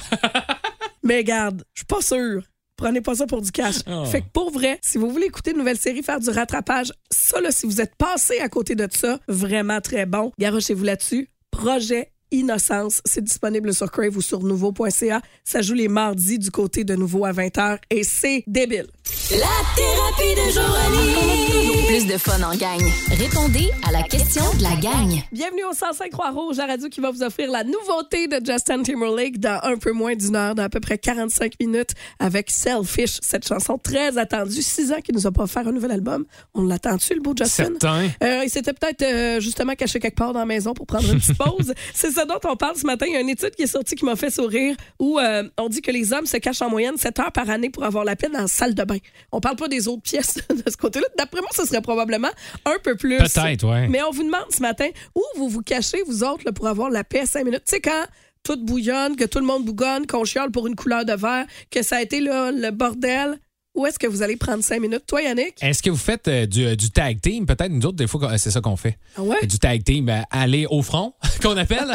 Mais 1.03 1.23
garde, 1.23 1.63
je 1.73 1.79
suis 1.79 1.85
pas 1.85 2.01
sûre. 2.01 2.43
Prenez 2.75 3.01
pas 3.01 3.15
ça 3.15 3.27
pour 3.27 3.41
du 3.41 3.51
cash. 3.51 3.77
Oh. 3.87 4.05
Fait 4.05 4.21
que 4.21 4.29
pour 4.31 4.51
vrai, 4.51 4.79
si 4.81 4.97
vous 4.97 5.09
voulez 5.09 5.25
écouter 5.25 5.51
une 5.51 5.57
nouvelle 5.57 5.77
série, 5.77 6.01
faire 6.01 6.19
du 6.19 6.29
rattrapage, 6.29 6.93
ça 7.11 7.41
là, 7.41 7.51
si 7.51 7.65
vous 7.65 7.81
êtes 7.81 7.95
passé 7.95 8.39
à 8.39 8.47
côté 8.47 8.75
de 8.75 8.87
ça, 8.89 9.19
vraiment 9.27 9.81
très 9.81 10.05
bon. 10.05 10.31
Garochez-vous 10.39 10.85
là-dessus. 10.85 11.29
Projet 11.51 12.13
Innocence, 12.31 13.01
c'est 13.05 13.23
disponible 13.23 13.73
sur 13.73 13.91
Crave 13.91 14.15
ou 14.15 14.21
sur 14.21 14.43
nouveau.ca. 14.43 15.21
Ça 15.43 15.61
joue 15.61 15.73
les 15.73 15.87
mardis 15.87 16.37
du 16.37 16.51
côté 16.51 16.83
de 16.83 16.95
Nouveau 16.95 17.25
à 17.25 17.31
20h 17.31 17.79
et 17.89 18.03
c'est 18.03 18.43
débile. 18.45 18.87
La 19.31 19.47
thérapie 19.75 20.35
de 20.35 20.51
Joanie. 20.53 21.87
Plus 21.87 22.05
de 22.05 22.17
fun 22.19 22.41
en 22.43 22.55
gang. 22.55 22.79
Répondez 23.17 23.71
à 23.87 23.91
la 23.91 24.03
question 24.03 24.43
de 24.57 24.61
la 24.61 24.75
gang. 24.75 25.23
Bienvenue 25.31 25.63
au 25.65 25.73
105 25.73 26.11
Croix-Rouge, 26.11 26.57
la 26.57 26.67
radio 26.67 26.87
qui 26.87 27.01
va 27.01 27.09
vous 27.09 27.23
offrir 27.23 27.49
la 27.49 27.63
nouveauté 27.63 28.27
de 28.27 28.39
Justin 28.45 28.83
Timberlake 28.83 29.39
dans 29.39 29.59
un 29.63 29.77
peu 29.77 29.91
moins 29.91 30.15
d'une 30.15 30.35
heure, 30.35 30.53
dans 30.53 30.63
à 30.63 30.69
peu 30.69 30.79
près 30.79 30.99
45 30.99 31.53
minutes, 31.59 31.91
avec 32.19 32.51
Selfish, 32.51 33.17
cette 33.21 33.47
chanson 33.47 33.79
très 33.79 34.19
attendue. 34.19 34.61
Six 34.61 34.91
ans 34.91 35.01
qu'il 35.01 35.15
nous 35.15 35.25
a 35.25 35.31
pas 35.31 35.43
offert 35.43 35.67
un 35.67 35.71
nouvel 35.71 35.91
album. 35.91 36.25
On 36.53 36.63
l'attend-tu, 36.63 37.15
le 37.15 37.21
beau 37.21 37.33
Justin? 37.35 37.65
Certain. 37.79 38.07
Euh, 38.23 38.41
il 38.43 38.49
s'était 38.51 38.73
peut-être 38.73 39.01
euh, 39.01 39.39
justement 39.39 39.73
caché 39.73 39.99
quelque 39.99 40.17
part 40.17 40.33
dans 40.33 40.39
la 40.39 40.45
maison 40.45 40.75
pour 40.75 40.85
prendre 40.85 41.11
une 41.11 41.19
petite 41.19 41.37
pause. 41.39 41.73
C'est 41.95 42.11
ça 42.11 42.18
dont 42.25 42.39
on 42.45 42.55
parle 42.55 42.75
ce 42.75 42.85
matin. 42.85 43.05
Il 43.07 43.13
y 43.13 43.17
a 43.17 43.21
une 43.21 43.29
étude 43.29 43.51
qui 43.51 43.63
est 43.63 43.67
sortie 43.67 43.95
qui 43.95 44.05
m'a 44.05 44.15
fait 44.15 44.29
sourire 44.29 44.75
où 44.99 45.19
euh, 45.19 45.43
on 45.57 45.69
dit 45.69 45.81
que 45.81 45.91
les 45.91 46.13
hommes 46.13 46.25
se 46.25 46.37
cachent 46.37 46.61
en 46.61 46.69
moyenne 46.69 46.97
7 46.97 47.19
heures 47.19 47.31
par 47.31 47.49
année 47.49 47.69
pour 47.69 47.83
avoir 47.83 48.03
la 48.03 48.15
peine 48.15 48.31
dans 48.31 48.41
la 48.41 48.47
salle 48.47 48.75
de 48.75 48.83
bain. 48.83 48.97
On 49.31 49.39
parle 49.39 49.55
pas 49.55 49.67
des 49.67 49.87
autres 49.87 50.01
pièces 50.01 50.35
de 50.49 50.69
ce 50.69 50.77
côté-là. 50.77 51.07
D'après 51.17 51.41
moi, 51.41 51.49
ce 51.53 51.65
serait 51.65 51.81
probablement 51.81 52.29
un 52.65 52.77
peu 52.83 52.95
plus. 52.95 53.17
Peut-être, 53.17 53.67
ouais. 53.67 53.87
Mais 53.87 54.01
on 54.03 54.11
vous 54.11 54.23
demande 54.23 54.45
ce 54.49 54.61
matin 54.61 54.87
où 55.15 55.23
vous 55.35 55.49
vous 55.49 55.61
cachez, 55.61 56.01
vous 56.05 56.23
autres, 56.23 56.43
là, 56.45 56.51
pour 56.51 56.67
avoir 56.67 56.89
la 56.89 57.03
paix 57.03 57.25
cinq 57.25 57.45
minutes? 57.45 57.63
Tu 57.65 57.75
sais, 57.75 57.81
quand 57.81 58.05
tout 58.43 58.57
bouillonne, 58.57 59.15
que 59.15 59.25
tout 59.25 59.39
le 59.39 59.45
monde 59.45 59.65
bougonne, 59.65 60.07
qu'on 60.07 60.23
chiale 60.23 60.51
pour 60.51 60.67
une 60.67 60.75
couleur 60.75 61.05
de 61.05 61.13
verre, 61.13 61.45
que 61.71 61.83
ça 61.83 61.97
a 61.97 62.01
été 62.01 62.19
là, 62.21 62.51
le 62.51 62.71
bordel, 62.71 63.37
où 63.79 63.85
est-ce 63.85 63.97
que 63.97 64.07
vous 64.07 64.21
allez 64.21 64.35
prendre 64.35 64.61
cinq 64.61 64.81
minutes? 64.81 65.03
Toi, 65.07 65.21
Yannick? 65.21 65.55
Est-ce 65.61 65.81
que 65.81 65.89
vous 65.89 65.95
faites 65.95 66.27
euh, 66.27 66.45
du, 66.45 66.65
euh, 66.65 66.75
du 66.75 66.91
tag 66.91 67.21
team? 67.21 67.45
Peut-être 67.45 67.71
nous 67.71 67.85
autres, 67.85 67.95
des 67.95 68.07
fois, 68.07 68.33
euh, 68.33 68.37
c'est 68.37 68.51
ça 68.51 68.59
qu'on 68.59 68.75
fait. 68.75 68.97
Ah 69.15 69.21
ouais? 69.21 69.45
Du 69.47 69.57
tag 69.57 69.81
team, 69.85 70.05
ben, 70.05 70.25
aller 70.31 70.65
au 70.69 70.81
front, 70.81 71.13
qu'on 71.41 71.55
appelle. 71.55 71.87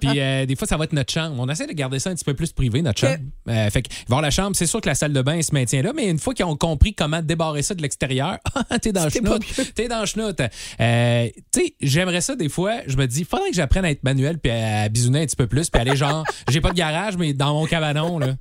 Puis 0.00 0.18
euh, 0.18 0.46
des 0.46 0.56
fois, 0.56 0.66
ça 0.66 0.76
va 0.76 0.82
être 0.82 0.92
notre 0.92 1.12
chambre. 1.12 1.36
On 1.38 1.48
essaie 1.48 1.68
de 1.68 1.72
garder 1.74 2.00
ça 2.00 2.10
un 2.10 2.16
petit 2.16 2.24
peu 2.24 2.34
plus 2.34 2.50
privé, 2.52 2.82
notre 2.82 2.98
chambre. 2.98 3.18
Euh, 3.48 3.70
fait 3.70 3.82
que 3.82 3.88
voir 4.08 4.20
la 4.20 4.30
chambre, 4.32 4.56
c'est 4.56 4.66
sûr 4.66 4.80
que 4.80 4.88
la 4.88 4.96
salle 4.96 5.12
de 5.12 5.22
bain 5.22 5.40
se 5.40 5.54
maintient 5.54 5.82
là, 5.82 5.92
mais 5.94 6.08
une 6.08 6.18
fois 6.18 6.34
qu'ils 6.34 6.44
ont 6.44 6.56
compris 6.56 6.92
comment 6.92 7.22
débarrer 7.22 7.62
ça 7.62 7.74
de 7.76 7.82
l'extérieur, 7.82 8.38
t'es 8.82 8.90
dans 8.90 9.04
le 9.04 9.10
chenoute. 9.10 9.44
T'es 9.76 9.86
dans 9.86 10.00
le 10.00 10.06
chenoute. 10.06 10.40
Euh, 10.80 11.28
tu 11.52 11.60
sais, 11.60 11.74
j'aimerais 11.80 12.20
ça 12.20 12.34
des 12.34 12.48
fois. 12.48 12.78
Je 12.88 12.96
me 12.96 13.06
dis, 13.06 13.22
faudrait 13.22 13.50
que 13.50 13.56
j'apprenne 13.56 13.84
à 13.84 13.90
être 13.92 14.02
manuel 14.02 14.38
puis 14.40 14.50
à 14.50 14.88
bisouner 14.88 15.22
un 15.22 15.26
petit 15.26 15.36
peu 15.36 15.46
plus 15.46 15.70
puis 15.70 15.80
aller 15.80 15.94
genre, 15.94 16.24
j'ai 16.48 16.60
pas 16.60 16.70
de 16.70 16.76
garage, 16.76 17.16
mais 17.16 17.32
dans 17.32 17.54
mon 17.54 17.66
cabanon, 17.66 18.18
là. 18.18 18.34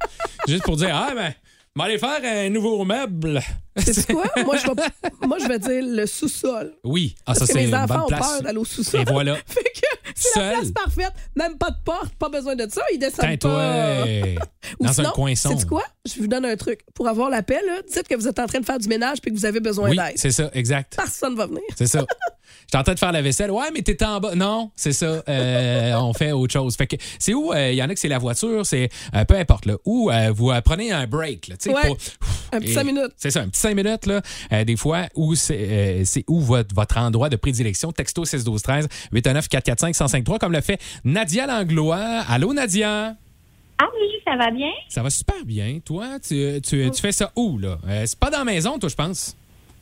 Juste 0.47 0.63
pour 0.63 0.77
dire, 0.77 0.89
ah, 0.93 1.11
ben, 1.15 1.31
aller 1.85 1.97
faire 1.97 2.19
un 2.23 2.49
nouveau 2.49 2.83
meuble. 2.85 3.41
C'est 3.77 4.11
quoi? 4.11 4.23
Moi, 4.43 4.57
je 4.57 4.65
vais, 4.67 5.27
moi, 5.27 5.37
je 5.39 5.47
vais 5.47 5.59
dire 5.59 5.83
le 5.83 6.05
sous-sol. 6.07 6.73
Oui. 6.83 7.15
Ah, 7.19 7.23
Parce 7.27 7.39
ça, 7.39 7.45
que 7.45 7.53
c'est 7.53 7.59
mes 7.59 7.67
une 7.67 7.75
enfants 7.75 7.93
bonne 7.95 8.03
ont 8.03 8.07
place. 8.07 8.19
peur 8.31 8.41
d'aller 8.41 8.57
au 8.57 8.65
sous-sol. 8.65 9.01
Et 9.01 9.03
voilà. 9.11 9.35
fait 9.45 9.63
que 9.63 9.87
c'est 10.15 10.39
la 10.39 10.45
Seul. 10.51 10.57
place 10.59 10.71
parfaite. 10.71 11.13
Même 11.35 11.57
pas 11.59 11.69
de 11.69 11.75
porte, 11.85 12.15
pas 12.15 12.29
besoin 12.29 12.55
de 12.55 12.67
ça. 12.71 12.81
Ils 12.91 12.97
descendent 12.97 13.29
Putain, 13.29 13.37
toi, 13.37 13.57
pas. 13.59 14.45
Ou 14.79 14.85
dans 14.85 14.93
sinon, 14.93 15.09
un 15.09 15.11
coin 15.11 15.35
sombre. 15.35 15.55
sais-tu 15.59 15.67
quoi? 15.69 15.83
Je 16.07 16.19
vous 16.19 16.27
donne 16.27 16.45
un 16.45 16.55
truc. 16.55 16.79
Pour 16.95 17.07
avoir 17.07 17.29
la 17.29 17.43
paix, 17.43 17.59
là, 17.67 17.81
dites 17.87 18.07
que 18.07 18.15
vous 18.15 18.27
êtes 18.27 18.39
en 18.39 18.47
train 18.47 18.59
de 18.61 18.65
faire 18.65 18.79
du 18.79 18.87
ménage 18.87 19.21
puis 19.21 19.31
que 19.31 19.37
vous 19.37 19.45
avez 19.45 19.59
besoin 19.59 19.89
Oui, 19.91 19.95
d'aide. 19.97 20.13
c'est 20.15 20.31
ça, 20.31 20.49
exact. 20.53 20.95
Personne 20.95 21.35
va 21.35 21.45
venir. 21.45 21.61
C'est 21.77 21.85
ça. 21.87 22.03
J'étais 22.65 22.77
en 22.77 22.83
train 22.83 22.93
de 22.93 22.99
faire 22.99 23.11
la 23.11 23.21
vaisselle. 23.21 23.51
Ouais, 23.51 23.69
mais 23.73 23.81
t'étais 23.81 24.05
en 24.05 24.19
bas. 24.19 24.35
Non, 24.35 24.71
c'est 24.75 24.91
ça. 24.93 25.23
Euh, 25.27 25.93
on 25.99 26.13
fait 26.13 26.31
autre 26.31 26.51
chose. 26.53 26.75
Fait 26.75 26.87
que 26.87 26.95
c'est 27.19 27.33
où 27.33 27.53
il 27.53 27.73
y 27.75 27.81
en 27.83 27.89
a 27.89 27.93
que 27.93 27.99
c'est 27.99 28.07
la 28.09 28.17
voiture, 28.19 28.65
c'est 28.65 28.89
euh, 29.15 29.25
peu 29.25 29.35
importe 29.35 29.65
là. 29.65 29.75
Ou 29.85 30.11
euh, 30.11 30.31
vous 30.35 30.51
euh, 30.51 30.61
prenez 30.61 30.91
un 30.91 31.07
break, 31.07 31.47
là, 31.47 31.57
tu 31.57 31.69
sais, 31.69 31.75
Ouais. 31.75 31.87
pour- 31.87 31.97
Un 32.53 32.59
petit 32.59 32.71
Et- 32.71 32.73
cinq 32.73 32.83
minutes. 32.85 33.11
C'est 33.17 33.29
ça, 33.31 33.41
un 33.41 33.49
petit 33.49 33.59
5 33.59 33.75
minutes 33.75 34.05
là. 34.05 34.21
Euh, 34.53 34.63
des 34.63 34.77
fois 34.77 35.07
où 35.15 35.35
c'est 35.35 35.57
euh, 35.59 36.01
c'est 36.05 36.23
où 36.27 36.39
votre, 36.39 36.73
votre 36.73 36.97
endroit 36.97 37.27
de 37.29 37.35
prédilection. 37.35 37.91
Texto 37.91 38.23
6 38.23 38.43
12 38.45 38.61
13 38.61 38.87
819 39.11 39.47
445 39.49 39.87
1053 39.89 40.39
comme 40.39 40.53
le 40.53 40.61
fait 40.61 40.79
Nadia 41.03 41.45
Langlois. 41.45 42.23
Allô 42.29 42.53
Nadia? 42.53 43.15
Ah 43.79 43.85
oui, 43.93 44.07
ça 44.25 44.35
va 44.37 44.49
bien? 44.49 44.71
Ça 44.89 45.03
va 45.03 45.09
super 45.09 45.43
bien. 45.45 45.79
Toi, 45.85 46.19
tu, 46.25 46.59
tu, 46.61 46.89
tu 46.89 47.01
fais 47.01 47.11
ça 47.11 47.31
où 47.35 47.57
là? 47.59 47.77
Euh, 47.87 48.03
C'est 48.05 48.17
pas 48.17 48.29
dans 48.31 48.39
la 48.39 48.45
maison, 48.45 48.79
toi, 48.79 48.89
je 48.89 48.95
pense. 48.95 49.35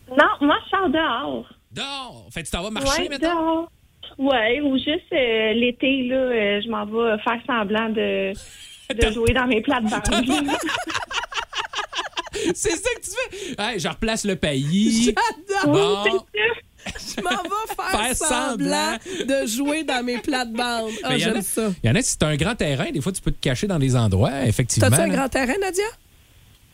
Non, 0.09 0.25
moi, 0.41 0.55
je 0.65 0.69
sors 0.69 0.89
dehors. 0.89 1.45
Dehors. 1.75 2.27
Fait 2.31 2.41
que 2.41 2.45
tu 2.47 2.51
t'en 2.51 2.63
vas 2.63 2.69
marcher 2.69 3.03
ouais, 3.03 3.09
maintenant. 3.09 3.33
dehors. 3.35 3.71
Ouais, 4.17 4.61
ou 4.61 4.77
juste 4.77 5.11
euh, 5.11 5.53
l'été, 5.53 6.07
là, 6.07 6.15
euh, 6.15 6.61
je 6.63 6.69
m'en 6.69 6.85
vais 6.85 7.17
faire 7.21 7.39
semblant 7.45 7.89
de, 7.89 8.31
de 8.93 9.11
jouer 9.11 9.33
dans 9.33 9.45
mes 9.47 9.61
plates-bandes. 9.61 10.01
C'est 12.53 12.71
ça 12.75 12.89
que 12.95 13.01
tu 13.01 13.09
fais? 13.11 13.55
Hey, 13.61 13.79
je 13.79 13.87
replace 13.87 14.25
le 14.25 14.35
pays. 14.35 15.15
J'adore. 15.53 16.03
Bon. 16.03 16.25
Je 16.85 17.21
m'en 17.21 17.29
vais 17.29 17.75
faire, 17.75 18.01
Faire 18.01 18.15
semblant 18.15 18.97
de 19.25 19.47
jouer 19.47 19.83
dans 19.83 20.03
mes 20.03 20.17
plates-bandes. 20.19 20.91
Ah, 21.03 21.13
en 21.13 21.17
j'aime 21.17 21.41
ça. 21.41 21.71
Il 21.83 21.87
y 21.87 21.91
en 21.91 21.95
a, 21.95 22.01
si 22.01 22.11
c'est 22.11 22.23
un 22.23 22.35
grand 22.35 22.55
terrain, 22.55 22.91
des 22.91 23.01
fois, 23.01 23.11
tu 23.11 23.21
peux 23.21 23.31
te 23.31 23.41
cacher 23.41 23.67
dans 23.67 23.79
des 23.79 23.95
endroits, 23.95 24.45
effectivement. 24.45 24.89
T'as-tu 24.89 25.01
un 25.01 25.13
grand 25.13 25.29
terrain, 25.29 25.55
Nadia? 25.59 25.85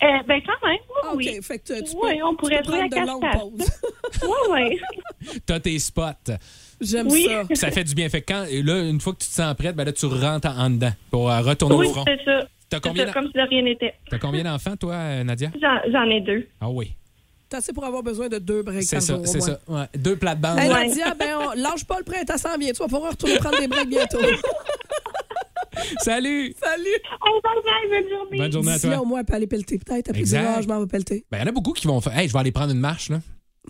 Euh, 0.02 0.06
ben, 0.26 0.40
quand 0.44 0.66
même, 0.66 0.78
oui, 0.88 1.00
Ah, 1.04 1.08
OK. 1.12 1.16
oui. 1.18 1.38
Fait 1.42 1.58
que 1.60 1.74
tu, 1.74 1.84
tu 1.84 1.96
Oui, 2.02 2.16
peux, 2.18 2.24
on 2.24 2.34
pourrait 2.34 2.56
tu 2.62 2.70
peux 2.70 2.76
jouer 2.78 2.88
prendre 2.88 2.96
à 2.96 3.00
de 3.02 3.06
longues 3.06 3.32
pauses. 3.58 3.70
Oui, 4.22 4.78
oui. 5.22 5.30
T'as 5.46 5.60
tes 5.60 5.78
spots. 5.78 6.32
J'aime 6.80 7.06
Oui. 7.08 7.26
ça. 7.28 7.44
Puis 7.46 7.56
ça 7.56 7.70
fait 7.70 7.84
du 7.84 7.94
bien. 7.94 8.08
Fait 8.08 8.20
que 8.22 8.32
quand, 8.32 8.44
et 8.50 8.62
là, 8.62 8.80
une 8.80 9.00
fois 9.00 9.12
que 9.12 9.18
tu 9.18 9.28
te 9.28 9.34
sens 9.34 9.54
prête, 9.54 9.76
ben 9.76 9.84
là, 9.84 9.92
tu 9.92 10.06
rentres 10.06 10.48
en, 10.48 10.70
dedans 10.70 10.92
pour 11.10 11.30
euh, 11.30 11.40
retourner 11.40 11.76
Oui, 11.76 11.86
au 11.86 11.92
front. 11.92 12.04
c'est 12.06 12.24
ça. 12.24 12.40
T'as 12.68 12.78
C'est 12.78 12.88
combien, 12.88 13.06
ça, 13.06 13.12
comme 13.12 13.26
si 13.26 13.32
de 13.34 13.40
rien 13.48 13.62
n'était. 13.62 13.94
t'as 14.10 14.18
combien 14.18 14.42
d'enfants, 14.42 14.76
toi, 14.76 14.94
euh, 14.94 15.24
Nadia? 15.24 15.50
J'en 15.92 16.10
ai 16.10 16.20
deux. 16.20 16.48
Ah 16.60 16.68
oui. 16.70 16.94
T'as 17.48 17.58
assez 17.58 17.72
pour 17.74 17.84
avoir 17.84 18.02
besoin 18.02 18.28
de 18.28 18.38
deux 18.38 18.62
breaks 18.62 18.82
C'est 18.84 19.00
ça, 19.00 19.18
c'est 19.24 19.40
ça. 19.42 19.60
Ouais. 19.68 19.84
Deux 19.96 20.16
plates-bandes. 20.16 20.58
Hey, 20.58 20.72
Ouais. 20.72 20.88
Nadia, 20.88 21.14
ben, 21.14 21.36
on- 21.38 21.52
lâche 21.60 21.84
pas 21.84 21.98
le 21.98 22.04
printemps 22.04 22.38
s'en 22.38 22.56
vient. 22.58 22.72
Tu 22.72 22.78
vas 22.78 22.88
pouvoir 22.88 23.10
retourner 23.12 23.36
prendre 23.36 23.60
des 23.60 23.68
breaks 23.68 23.88
bientôt. 23.88 24.18
Salut! 26.00 26.54
Salut! 26.62 26.84
Oh, 27.26 27.40
bye 27.42 27.52
bye, 27.64 28.00
bonne 28.00 28.10
journée. 28.10 28.38
Bonne 28.38 28.52
journée 28.52 28.70
à 28.70 28.74
D'ici 28.74 28.86
là, 28.88 28.94
toi. 28.96 29.02
au 29.02 29.06
moins, 29.06 29.20
elle 29.20 29.26
peut 29.26 29.34
aller 29.34 29.46
pelleter. 29.46 29.78
Peut-être, 29.78 30.08
après 30.10 30.20
Exact. 30.20 30.40
dire, 30.42 30.50
ah, 30.56 30.62
je 30.62 30.68
m'en 30.68 30.80
vais 30.80 30.86
pelleter. 30.86 31.24
Ben, 31.30 31.38
il 31.38 31.40
y 31.40 31.44
en 31.44 31.48
a 31.48 31.52
beaucoup 31.52 31.72
qui 31.72 31.86
vont 31.86 32.00
faire. 32.00 32.16
Hey, 32.18 32.28
je 32.28 32.32
vais 32.32 32.38
aller 32.38 32.52
prendre 32.52 32.72
une 32.72 32.80
marche, 32.80 33.08
là. 33.10 33.20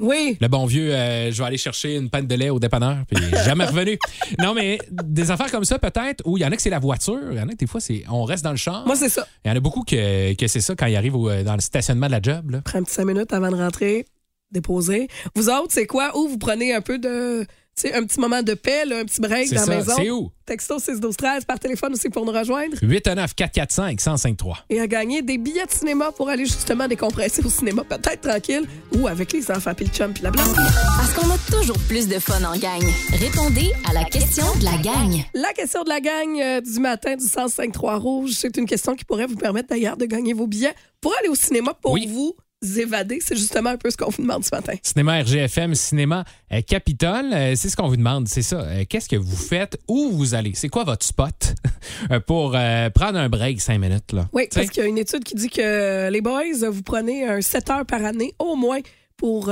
Oui. 0.00 0.38
Le 0.40 0.48
bon 0.48 0.64
vieux, 0.64 0.90
euh, 0.94 1.30
je 1.30 1.36
vais 1.42 1.46
aller 1.46 1.58
chercher 1.58 1.96
une 1.96 2.08
panne 2.08 2.26
de 2.26 2.34
lait 2.34 2.48
au 2.48 2.58
dépanneur, 2.58 3.04
puis 3.06 3.22
jamais 3.44 3.66
revenu. 3.66 3.98
Non, 4.38 4.54
mais 4.54 4.78
des 4.90 5.30
affaires 5.30 5.50
comme 5.50 5.66
ça, 5.66 5.78
peut-être, 5.78 6.22
où 6.24 6.38
il 6.38 6.40
y 6.40 6.46
en 6.46 6.50
a 6.50 6.56
que 6.56 6.62
c'est 6.62 6.70
la 6.70 6.78
voiture, 6.78 7.20
il 7.30 7.36
y 7.36 7.40
en 7.40 7.46
a 7.48 7.52
que 7.52 7.56
des 7.58 7.66
fois, 7.66 7.78
c'est 7.80 8.02
on 8.10 8.24
reste 8.24 8.42
dans 8.42 8.52
le 8.52 8.56
char. 8.56 8.86
Moi, 8.86 8.96
c'est 8.96 9.10
ça. 9.10 9.26
Il 9.44 9.48
y 9.48 9.52
en 9.52 9.56
a 9.56 9.60
beaucoup 9.60 9.82
que, 9.82 10.32
que 10.34 10.46
c'est 10.46 10.62
ça 10.62 10.74
quand 10.74 10.86
ils 10.86 10.96
arrivent 10.96 11.16
au- 11.16 11.42
dans 11.42 11.54
le 11.54 11.60
stationnement 11.60 12.06
de 12.06 12.12
la 12.12 12.22
job. 12.22 12.50
Là. 12.50 12.62
Prends 12.64 12.78
un 12.78 12.82
petit 12.84 12.94
cinq 12.94 13.04
minutes 13.04 13.34
avant 13.34 13.50
de 13.50 13.56
rentrer, 13.56 14.06
déposer. 14.50 15.08
Vous 15.36 15.50
autres, 15.50 15.68
c'est 15.72 15.86
quoi? 15.86 16.16
Où 16.16 16.26
vous 16.26 16.38
prenez 16.38 16.72
un 16.74 16.80
peu 16.80 16.98
de. 16.98 17.44
Tu 17.74 17.88
sais, 17.88 17.94
un 17.94 18.04
petit 18.04 18.20
moment 18.20 18.42
de 18.42 18.52
paix, 18.52 18.84
là, 18.84 18.98
un 18.98 19.04
petit 19.06 19.20
break 19.20 19.50
dans 19.50 19.64
ça. 19.64 19.70
la 19.70 19.76
maison. 19.78 19.92
C'est 19.96 20.10
où? 20.10 20.30
Texto 20.44 20.78
6 20.78 21.00
12 21.00 21.16
13 21.16 21.44
par 21.46 21.58
téléphone 21.58 21.94
aussi 21.94 22.10
pour 22.10 22.26
nous 22.26 22.32
rejoindre. 22.32 22.76
819 22.82 23.34
445 23.34 23.92
1053 23.92 24.58
Et 24.68 24.78
à 24.78 24.86
gagner 24.86 25.22
des 25.22 25.38
billets 25.38 25.64
de 25.64 25.70
cinéma 25.70 26.12
pour 26.12 26.28
aller 26.28 26.44
justement 26.44 26.86
décompresser 26.86 27.42
au 27.42 27.48
cinéma, 27.48 27.82
peut-être 27.84 28.20
tranquille, 28.28 28.68
ou 28.94 29.06
avec 29.06 29.32
les 29.32 29.50
enfants, 29.50 29.72
puis 29.74 29.86
le 29.86 29.90
chum, 29.90 30.12
puis 30.12 30.22
la 30.22 30.30
blonde. 30.30 30.54
Parce 30.54 31.14
qu'on 31.14 31.30
a 31.30 31.38
toujours 31.50 31.78
plus 31.88 32.06
de 32.08 32.18
fun 32.18 32.42
en 32.44 32.58
gang. 32.58 32.82
Répondez 33.18 33.72
à 33.88 33.94
la 33.94 34.04
question 34.04 34.44
de 34.58 34.64
la 34.64 34.76
gang. 34.76 35.24
La 35.32 35.52
question 35.54 35.82
de 35.82 35.88
la 35.88 36.00
gang 36.00 36.38
euh, 36.40 36.60
du 36.60 36.78
matin 36.78 37.16
du 37.16 37.24
105-3 37.24 37.96
Rouge, 37.98 38.32
c'est 38.32 38.54
une 38.58 38.66
question 38.66 38.94
qui 38.94 39.06
pourrait 39.06 39.26
vous 39.26 39.36
permettre 39.36 39.68
d'ailleurs 39.70 39.96
de 39.96 40.04
gagner 40.04 40.34
vos 40.34 40.46
billets 40.46 40.74
pour 41.00 41.14
aller 41.20 41.28
au 41.30 41.34
cinéma 41.34 41.72
pour 41.72 41.92
Oui. 41.92 42.06
vous 42.06 42.34
évader. 42.62 43.18
C'est 43.20 43.36
justement 43.36 43.70
un 43.70 43.76
peu 43.76 43.90
ce 43.90 43.96
qu'on 43.96 44.10
vous 44.10 44.22
demande 44.22 44.44
ce 44.44 44.54
matin. 44.54 44.74
Cinéma 44.82 45.20
RGFM, 45.22 45.74
cinéma 45.74 46.24
euh, 46.52 46.60
Capitole, 46.62 47.32
euh, 47.32 47.54
c'est 47.56 47.68
ce 47.68 47.76
qu'on 47.76 47.88
vous 47.88 47.96
demande, 47.96 48.28
c'est 48.28 48.42
ça. 48.42 48.60
Euh, 48.60 48.84
Qu'est-ce 48.88 49.08
que 49.08 49.16
vous 49.16 49.36
faites? 49.36 49.78
Où 49.88 50.10
vous 50.12 50.34
allez? 50.34 50.52
C'est 50.54 50.68
quoi 50.68 50.84
votre 50.84 51.04
spot? 51.04 51.54
Pour 52.26 52.52
prendre 52.94 53.18
un 53.18 53.28
break 53.28 53.60
cinq 53.60 53.78
minutes? 53.78 54.12
Là? 54.12 54.28
Oui, 54.32 54.48
parce 54.52 54.68
qu'il 54.68 54.82
y 54.82 54.86
a 54.86 54.88
une 54.88 54.98
étude 54.98 55.24
qui 55.24 55.34
dit 55.34 55.48
que 55.48 56.10
les 56.10 56.20
boys, 56.20 56.68
vous 56.70 56.82
prenez 56.82 57.26
un 57.26 57.40
7 57.40 57.70
heures 57.70 57.86
par 57.86 58.04
année 58.04 58.34
au 58.38 58.56
moins 58.56 58.80
pour 59.16 59.50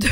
de, 0.00 0.08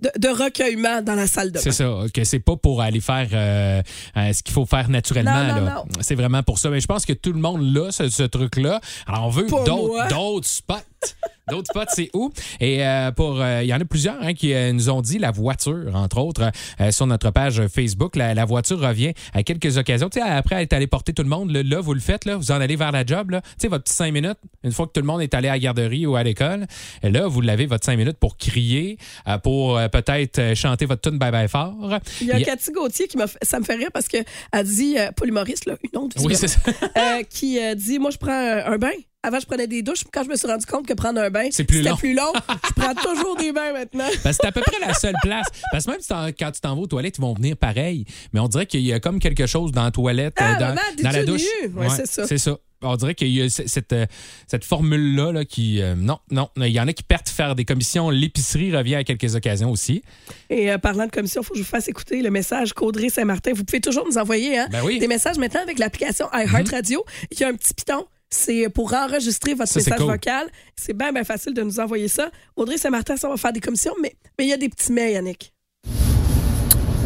de- 0.00 0.18
de 0.18 0.28
recueillement 0.28 1.02
dans 1.02 1.14
la 1.14 1.26
salle 1.26 1.48
de 1.48 1.54
bain. 1.54 1.60
C'est 1.60 1.72
ça, 1.72 1.92
que 2.12 2.24
c'est 2.24 2.38
pas 2.40 2.56
pour 2.56 2.80
aller 2.82 3.00
faire 3.00 3.28
euh, 3.32 3.82
euh, 4.16 4.32
ce 4.32 4.42
qu'il 4.42 4.54
faut 4.54 4.66
faire 4.66 4.88
naturellement. 4.88 5.44
Non, 5.44 5.54
non, 5.60 5.64
là. 5.64 5.74
non. 5.76 5.84
C'est 6.00 6.14
vraiment 6.14 6.42
pour 6.42 6.58
ça. 6.58 6.70
Mais 6.70 6.80
je 6.80 6.86
pense 6.86 7.04
que 7.04 7.12
tout 7.12 7.32
le 7.32 7.40
monde 7.40 7.62
l'a, 7.74 7.90
ce, 7.92 8.08
ce 8.08 8.22
truc-là. 8.22 8.80
Alors, 9.06 9.26
on 9.26 9.30
veut 9.30 9.46
moi. 9.48 10.06
d'autres 10.08 10.46
spots. 10.48 10.74
D'autres 11.50 11.68
spots, 11.70 11.92
c'est 11.94 12.08
où? 12.14 12.32
Et 12.58 12.82
euh, 12.86 13.12
pour 13.12 13.38
euh, 13.38 13.62
il 13.62 13.66
y 13.68 13.74
en 13.74 13.78
a 13.78 13.84
plusieurs 13.84 14.16
hein, 14.22 14.32
qui 14.32 14.54
euh, 14.54 14.72
nous 14.72 14.88
ont 14.88 15.02
dit 15.02 15.18
la 15.18 15.30
voiture, 15.30 15.90
entre 15.94 16.16
autres, 16.16 16.50
sur 16.90 17.06
notre 17.06 17.30
page 17.32 17.66
Facebook. 17.66 18.16
La, 18.16 18.32
la 18.32 18.46
voiture 18.46 18.80
revient 18.80 19.12
à 19.34 19.42
quelques 19.42 19.76
occasions. 19.76 20.08
Tu 20.08 20.20
sais, 20.20 20.26
après 20.26 20.62
être 20.62 20.72
allé 20.72 20.86
porter 20.86 21.12
tout 21.12 21.22
le 21.22 21.28
monde, 21.28 21.50
là, 21.50 21.62
là, 21.62 21.80
vous 21.82 21.92
le 21.92 22.00
faites, 22.00 22.24
là, 22.24 22.36
vous 22.36 22.50
en 22.50 22.54
allez 22.62 22.76
vers 22.76 22.92
la 22.92 23.04
job. 23.04 23.28
Là. 23.28 23.42
Tu 23.42 23.48
sais, 23.58 23.68
votre 23.68 23.84
petit 23.84 23.92
cinq 23.92 24.10
minutes, 24.14 24.38
une 24.62 24.72
fois 24.72 24.86
que 24.86 24.92
tout 24.92 25.02
le 25.02 25.06
monde 25.06 25.20
est 25.20 25.34
allé 25.34 25.48
à 25.48 25.52
la 25.52 25.58
garderie 25.58 26.06
ou 26.06 26.16
à 26.16 26.22
l'école, 26.22 26.66
là, 27.02 27.26
vous 27.26 27.42
l'avez 27.42 27.66
votre 27.66 27.84
cinq 27.84 27.98
minutes 27.98 28.16
pour 28.18 28.38
crier, 28.38 28.96
pour 29.42 29.78
euh, 29.78 29.88
peut-être 29.88 30.38
euh, 30.38 30.54
chanter 30.54 30.86
votre 30.86 31.00
tune 31.08 31.18
Bye 31.18 31.32
Bye 31.32 31.48
Fort. 31.48 31.98
Il 32.20 32.26
y 32.26 32.32
a 32.32 32.34
Il 32.38 32.40
y 32.40 32.42
a- 32.42 32.46
Cathy 32.46 32.72
Gauthier 32.72 33.08
qui 33.08 33.16
m'a 33.16 33.26
fait, 33.26 33.38
ça 33.42 33.58
me 33.58 33.64
fait 33.64 33.74
rire 33.74 33.90
parce 33.92 34.08
qu'elle 34.08 34.24
dit, 34.64 34.96
euh, 34.98 35.10
l'humoriste, 35.24 35.66
là, 35.66 35.76
une 35.92 35.98
autre, 36.00 36.16
Oui, 36.22 36.34
c'est 36.36 36.48
ça. 36.48 36.60
euh, 36.96 37.22
qui 37.28 37.58
euh, 37.58 37.74
dit 37.74 37.98
Moi, 37.98 38.10
je 38.10 38.18
prends 38.18 38.32
un 38.32 38.76
bain. 38.78 38.90
Avant, 39.26 39.40
je 39.40 39.46
prenais 39.46 39.66
des 39.66 39.82
douches. 39.82 40.04
Quand 40.12 40.22
je 40.22 40.28
me 40.28 40.36
suis 40.36 40.46
rendu 40.46 40.66
compte 40.66 40.86
que 40.86 40.92
prendre 40.92 41.20
un 41.20 41.30
bain, 41.30 41.48
C'est 41.50 41.64
plus 41.64 41.78
c'était 41.78 41.88
long. 41.90 41.96
plus 41.96 42.14
long, 42.14 42.32
je 42.68 42.72
prends 42.82 42.94
toujours 42.94 43.36
des 43.36 43.52
bains 43.52 43.72
maintenant. 43.72 44.04
Parce 44.22 44.36
que 44.36 44.42
c'est 44.42 44.46
à 44.48 44.52
peu 44.52 44.60
près 44.60 44.78
la 44.86 44.92
seule 44.94 45.14
place. 45.22 45.46
Parce 45.72 45.86
que 45.86 45.90
même 45.92 46.00
si 46.00 46.08
quand 46.38 46.50
tu 46.52 46.60
t'en 46.60 46.74
vas 46.76 46.82
aux 46.82 46.86
toilettes, 46.86 47.16
ils 47.18 47.22
vont 47.22 47.34
venir 47.34 47.56
pareil. 47.56 48.04
Mais 48.32 48.40
on 48.40 48.48
dirait 48.48 48.66
qu'il 48.66 48.82
y 48.82 48.92
a 48.92 49.00
comme 49.00 49.18
quelque 49.18 49.46
chose 49.46 49.72
dans 49.72 49.84
la 49.84 49.90
toilette, 49.90 50.34
Ah, 50.36 50.54
euh, 50.56 50.60
dans, 50.60 50.68
maman, 50.68 50.80
dans 51.02 51.10
la 51.10 51.24
douche. 51.24 51.42
Ouais, 51.74 51.88
c'est 51.88 52.06
ça. 52.06 52.26
C'est 52.26 52.38
ça. 52.38 52.56
On 52.86 52.96
dirait 52.96 53.14
qu'il 53.14 53.28
y 53.28 53.40
a 53.40 53.48
cette, 53.48 53.94
euh, 53.94 54.04
cette 54.46 54.64
formule-là 54.64 55.32
là, 55.32 55.44
qui. 55.46 55.80
euh, 55.80 55.94
non, 55.94 56.18
non. 56.30 56.50
Il 56.56 56.66
y 56.66 56.78
en 56.78 56.86
a 56.86 56.92
qui 56.92 57.02
partent 57.02 57.30
faire 57.30 57.54
des 57.54 57.64
commissions. 57.64 58.10
L'épicerie 58.10 58.76
revient 58.76 58.96
à 58.96 59.04
quelques 59.04 59.34
occasions 59.36 59.70
aussi. 59.70 60.02
Et 60.50 60.70
euh, 60.70 60.76
parlant 60.76 61.06
de 61.06 61.10
commission, 61.10 61.40
il 61.40 61.44
faut 61.46 61.54
que 61.54 61.58
je 61.60 61.64
vous 61.64 61.68
fasse 61.70 61.88
écouter 61.88 62.20
le 62.20 62.30
message 62.30 62.74
qu'Audrey 62.74 63.08
Saint-Martin. 63.08 63.52
Vous 63.54 63.64
pouvez 63.64 63.80
toujours 63.80 64.04
nous 64.06 64.18
envoyer 64.18 64.58
hein, 64.58 64.68
Ben 64.70 64.82
oui. 64.84 64.94
Mhm. 64.96 65.00
des 65.00 65.08
messages 65.08 65.38
maintenant 65.38 65.62
avec 65.62 65.78
l'application 65.78 66.26
iHeartRadio. 66.34 67.02
Il 67.30 67.40
y 67.40 67.44
a 67.44 67.48
un 67.48 67.54
petit 67.54 67.72
piton. 67.72 68.04
C'est 68.36 68.68
pour 68.68 68.92
enregistrer 68.92 69.54
votre 69.54 69.70
Ça, 69.70 69.78
message 69.78 69.98
cool. 69.98 70.10
vocal. 70.10 70.48
C'est 70.74 70.92
bien, 70.92 71.12
bien 71.12 71.22
facile 71.22 71.54
de 71.54 71.62
nous 71.62 71.78
envoyer 71.78 72.08
ça. 72.08 72.30
Audrey 72.56 72.76
Saint-Martin, 72.76 73.16
ça 73.16 73.28
va 73.28 73.36
faire 73.36 73.52
des 73.52 73.60
commissions, 73.60 73.94
mais 74.02 74.16
mais 74.36 74.46
il 74.46 74.50
y 74.50 74.52
a 74.52 74.56
des 74.56 74.68
petits 74.68 74.90
mais, 74.92 75.12
Yannick. 75.12 75.52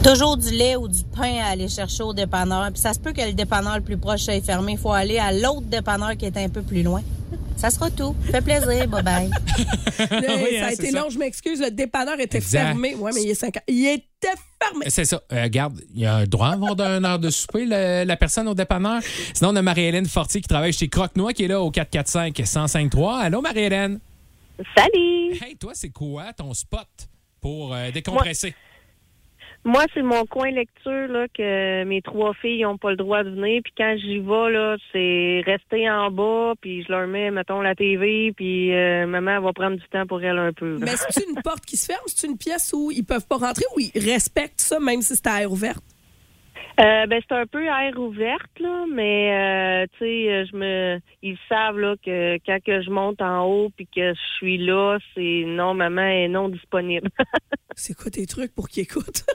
Toujours 0.03 0.39
du 0.39 0.51
lait 0.51 0.77
ou 0.77 0.89
du 0.89 1.05
pain 1.05 1.37
à 1.45 1.51
aller 1.51 1.69
chercher 1.69 2.03
au 2.03 2.15
dépanneur. 2.15 2.71
Puis 2.73 2.81
ça 2.81 2.95
se 2.95 2.99
peut 2.99 3.13
que 3.13 3.21
le 3.21 3.35
dépanneur 3.35 3.77
le 3.77 3.83
plus 3.83 3.99
proche 3.99 4.23
soit 4.23 4.41
fermé. 4.41 4.73
Il 4.73 4.79
faut 4.79 4.93
aller 4.93 5.19
à 5.19 5.31
l'autre 5.33 5.67
dépanneur 5.67 6.17
qui 6.17 6.25
est 6.25 6.37
un 6.39 6.49
peu 6.49 6.63
plus 6.63 6.83
loin. 6.83 7.03
Ça 7.59 7.71
sera 7.71 7.91
tout. 7.91 8.15
Fait 8.31 8.41
plaisir. 8.41 8.87
Bye 8.89 9.03
bye. 9.03 9.29
Là, 9.29 9.37
Oui, 10.11 10.59
ça 10.59 10.65
hein, 10.65 10.69
a 10.69 10.73
été 10.73 10.91
ça. 10.93 11.01
long, 11.01 11.11
je 11.11 11.19
m'excuse. 11.19 11.61
Le 11.61 11.71
dépanneur 11.73 12.19
était 12.21 12.39
Exact. 12.39 12.61
fermé. 12.67 12.95
Oui, 12.97 13.11
mais 13.15 13.23
il 13.25 13.31
est 13.31 13.35
5 13.35 13.57
ans. 13.57 13.61
Il 13.67 13.85
était 13.89 14.35
fermé. 14.63 14.87
C'est 14.89 15.05
ça. 15.05 15.21
Euh, 15.33 15.43
regarde, 15.43 15.81
il 15.93 16.01
y 16.03 16.07
a 16.07 16.15
un 16.17 16.25
droit 16.25 16.51
à 16.51 16.53
avoir 16.53 16.77
d'une 16.77 17.05
heure 17.05 17.19
de 17.19 17.31
souper, 17.31 17.67
le- 17.67 18.05
la 18.05 18.17
personne 18.17 18.47
au 18.47 18.55
dépanneur. 18.55 19.03
Sinon, 19.35 19.51
on 19.51 19.57
a 19.57 19.63
Marie-Hélène 19.63 20.07
Fortier 20.07 20.41
qui 20.41 20.47
travaille 20.49 20.73
chez 20.73 20.89
Croque-Noix 20.89 21.33
qui 21.33 21.45
est 21.45 21.49
là 21.49 21.61
au 21.61 21.71
445-1053. 21.73 23.19
Allô, 23.23 23.41
Marie-Hélène? 23.41 23.99
Salut! 24.77 25.33
Hey, 25.43 25.57
toi, 25.59 25.73
c'est 25.75 25.91
quoi 25.91 26.33
ton 26.33 26.55
spot 26.55 26.87
pour 27.41 27.75
euh, 27.75 27.91
décompresser? 27.91 28.49
Moi, 28.49 28.57
c'est 29.95 30.03
mon 30.03 30.25
coin 30.25 30.51
lecture 30.51 31.09
là, 31.09 31.27
que 31.29 31.85
mes 31.85 32.03
trois 32.03 32.33
filles 32.35 32.63
n'ont 32.63 32.79
pas 32.79 32.91
le 32.91 32.97
droit 32.97 33.23
de 33.25 33.31
venir. 33.31 33.61
Puis 33.63 33.73
quand 33.77 33.97
j'y 33.99 34.19
vais, 34.19 34.51
là, 34.51 34.77
c'est 34.93 35.43
rester 35.45 35.91
en 35.91 36.11
bas, 36.11 36.55
puis 36.61 36.85
je 36.85 36.93
leur 36.93 37.07
mets, 37.07 37.31
mettons, 37.31 37.61
la 37.61 37.75
TV, 37.75 38.33
puis 38.33 38.75
euh, 38.75 39.07
maman 39.07 39.41
va 39.41 39.53
prendre 39.53 39.77
du 39.77 39.89
temps 39.89 40.07
pour 40.07 40.23
elle 40.23 40.39
un 40.39 40.53
peu. 40.53 40.79
Mais 40.81 40.97
c'est 41.11 41.25
une 41.29 41.41
porte 41.43 41.65
qui 41.65 41.77
se 41.77 41.87
ferme? 41.87 42.03
C'est 42.07 42.27
une 42.27 42.39
pièce 42.39 42.73
où 42.75 42.91
ils 42.91 43.05
peuvent 43.05 43.27
pas 43.27 43.37
rentrer 43.37 43.65
ou 43.77 43.81
ils 43.81 43.93
respectent 43.95 44.61
ça 44.61 44.79
même 44.81 45.03
si 45.03 45.17
c'est 45.17 45.27
à 45.27 45.43
air 45.43 45.53
ouverte? 45.53 45.85
Euh, 46.81 47.07
ben 47.07 47.21
c'est 47.29 47.35
un 47.35 47.47
peu 47.47 47.65
air 47.65 47.99
ouverte 47.99 48.61
là, 48.61 48.85
mais 48.89 49.33
euh, 49.33 49.87
tu 49.95 49.99
sais, 49.99 50.33
euh, 50.33 50.45
je 50.51 50.57
me, 50.57 51.01
ils 51.23 51.37
savent 51.49 51.79
là 51.79 51.97
que 52.05 52.39
quand 52.47 52.59
que 52.65 52.83
je 52.83 52.91
monte 52.91 53.21
en 53.21 53.45
haut 53.47 53.71
puis 53.75 53.87
que 53.87 54.15
je 54.15 54.37
suis 54.37 54.59
là, 54.59 54.99
c'est 55.15 55.45
non, 55.47 55.75
maman 55.75 56.03
est 56.03 56.29
non 56.29 56.49
disponible. 56.49 57.09
C'est 57.75 57.95
quoi 57.95 58.11
tes 58.11 58.27
trucs 58.27 58.55
pour 58.55 58.69
qu'ils 58.69 58.85
écoutent? 58.85 59.25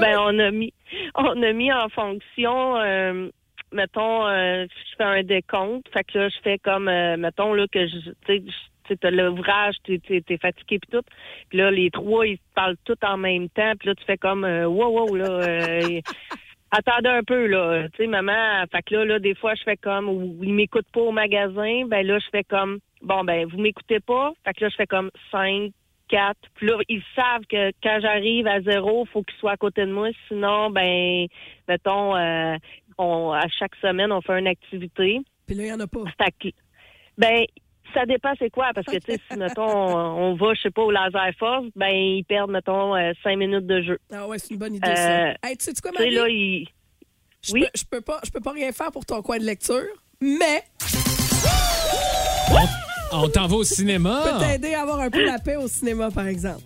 Ben 0.00 0.18
on 0.18 0.38
a 0.38 0.50
mis, 0.50 0.72
on 1.14 1.42
a 1.42 1.52
mis 1.52 1.72
en 1.72 1.88
fonction. 1.88 2.76
euh, 2.76 3.30
mettons, 3.74 4.26
euh, 4.26 4.66
je 4.66 4.96
fais 4.96 5.04
un 5.04 5.22
décompte, 5.22 5.88
fait 5.92 6.04
que 6.04 6.18
là, 6.18 6.28
je 6.28 6.36
fais 6.42 6.58
comme, 6.58 6.88
euh, 6.88 7.16
mettons, 7.16 7.52
là, 7.52 7.66
que 7.70 7.86
je, 7.86 8.10
tu 8.86 8.94
tu 8.94 8.98
t'as 8.98 9.10
l'ouvrage, 9.10 9.74
t'es, 9.84 9.98
t'es, 9.98 10.20
t'es 10.20 10.38
fatigué 10.38 10.78
puis 10.78 10.90
tout. 10.90 11.04
Puis 11.48 11.58
là, 11.58 11.70
les 11.70 11.90
trois, 11.90 12.26
ils 12.26 12.36
se 12.36 12.54
parlent 12.54 12.76
tout 12.84 12.98
en 13.04 13.16
même 13.16 13.48
temps. 13.48 13.72
Puis 13.78 13.88
là, 13.88 13.94
tu 13.94 14.04
fais 14.04 14.18
comme, 14.18 14.44
euh, 14.44 14.66
wow, 14.66 14.88
wow, 14.88 15.14
là, 15.16 15.26
euh, 15.26 16.00
attendez 16.70 17.08
un 17.08 17.22
peu, 17.22 17.46
là. 17.46 17.88
Tu 17.90 17.96
sais, 17.98 18.06
maman, 18.06 18.64
fait 18.70 18.82
que 18.82 18.94
là, 18.94 19.04
là, 19.04 19.18
des 19.18 19.34
fois, 19.34 19.54
je 19.54 19.62
fais 19.62 19.76
comme, 19.76 20.08
ou 20.08 20.38
ils 20.42 20.54
m'écoutent 20.54 20.90
pas 20.92 21.00
au 21.00 21.12
magasin. 21.12 21.86
Ben 21.86 22.06
là, 22.06 22.18
je 22.18 22.28
fais 22.30 22.44
comme, 22.44 22.78
bon, 23.02 23.24
ben, 23.24 23.46
vous 23.46 23.58
m'écoutez 23.58 24.00
pas. 24.00 24.32
Fait 24.44 24.52
que 24.54 24.64
là, 24.64 24.70
je 24.70 24.76
fais 24.76 24.86
comme 24.86 25.10
cinq, 25.30 25.72
quatre. 26.08 26.40
Puis 26.54 26.66
là, 26.66 26.78
ils 26.88 27.02
savent 27.14 27.44
que 27.48 27.70
quand 27.82 27.98
j'arrive 28.00 28.46
à 28.46 28.60
zéro, 28.60 29.04
faut 29.06 29.22
qu'ils 29.22 29.38
soient 29.38 29.52
à 29.52 29.56
côté 29.56 29.86
de 29.86 29.92
moi. 29.92 30.08
Sinon, 30.28 30.70
ben, 30.70 31.26
mettons, 31.68 32.16
euh, 32.16 32.56
on, 32.98 33.32
à 33.32 33.46
chaque 33.48 33.74
semaine, 33.76 34.12
on 34.12 34.20
fait 34.20 34.38
une 34.38 34.46
activité. 34.46 35.20
Puis 35.46 35.56
là, 35.56 35.62
il 35.64 35.68
y 35.68 35.72
en 35.72 35.80
a 35.80 35.86
pas. 35.86 36.04
Fait 36.18 36.34
que, 36.38 36.54
ben, 37.18 37.44
ça 37.92 38.06
dépend 38.06 38.32
c'est 38.38 38.50
quoi, 38.50 38.70
parce 38.74 38.86
que, 38.86 38.96
tu 38.96 39.12
sais, 39.12 39.20
si, 39.30 39.36
mettons, 39.38 39.62
on, 39.62 40.34
va, 40.34 40.54
je 40.54 40.62
sais 40.62 40.70
pas, 40.70 40.82
au 40.82 40.90
laser 40.90 41.30
force, 41.38 41.66
ben, 41.76 41.88
ils 41.88 42.24
perdent, 42.24 42.50
mettons, 42.50 42.94
euh, 42.96 43.12
cinq 43.22 43.36
minutes 43.36 43.66
de 43.66 43.82
jeu. 43.82 43.98
Ah 44.12 44.26
ouais, 44.26 44.38
c'est 44.38 44.50
une 44.50 44.58
bonne 44.58 44.74
idée, 44.74 44.94
ça. 44.94 45.26
Euh, 45.28 45.32
Hey, 45.44 45.56
tu 45.56 45.64
sais 45.66 45.72
quoi, 45.82 45.90
Tu 45.92 45.98
sais, 45.98 46.04
Marie? 46.04 46.14
là, 46.14 46.28
ils... 46.28 46.68
Je 47.42 47.52
oui? 47.52 47.60
peux, 47.60 47.68
je 47.74 47.84
peux 47.90 48.00
pas, 48.00 48.20
je 48.24 48.30
peux 48.30 48.40
pas 48.40 48.52
rien 48.52 48.72
faire 48.72 48.90
pour 48.90 49.04
ton 49.04 49.20
coin 49.20 49.38
de 49.38 49.44
lecture, 49.44 49.84
mais 50.20 50.62
On 53.12 53.28
t'en 53.28 53.46
va 53.46 53.56
au 53.56 53.64
cinéma. 53.64 54.22
je 54.26 54.30
peux 54.32 54.38
t'aider 54.52 54.74
à 54.74 54.82
avoir 54.82 55.00
un 55.00 55.10
peu 55.10 55.24
la 55.24 55.38
paix 55.38 55.56
au 55.56 55.68
cinéma, 55.68 56.10
par 56.10 56.26
exemple. 56.26 56.62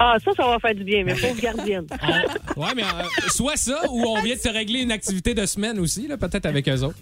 Ah, 0.00 0.16
ça, 0.24 0.30
ça 0.36 0.46
va 0.46 0.58
faire 0.60 0.74
du 0.74 0.84
bien, 0.84 1.04
mais 1.04 1.14
pauvre 1.14 1.40
gardienne. 1.40 1.86
Ouais, 2.56 2.74
mais 2.74 2.82
euh, 2.82 3.04
soit 3.28 3.56
ça 3.56 3.82
ou 3.90 4.02
on 4.04 4.20
vient 4.22 4.34
de 4.34 4.40
te 4.40 4.48
régler 4.48 4.80
une 4.80 4.90
activité 4.92 5.34
de 5.34 5.44
semaine 5.46 5.78
aussi, 5.78 6.08
là, 6.08 6.16
peut-être 6.16 6.46
avec 6.46 6.68
eux 6.68 6.82
autres. 6.82 6.98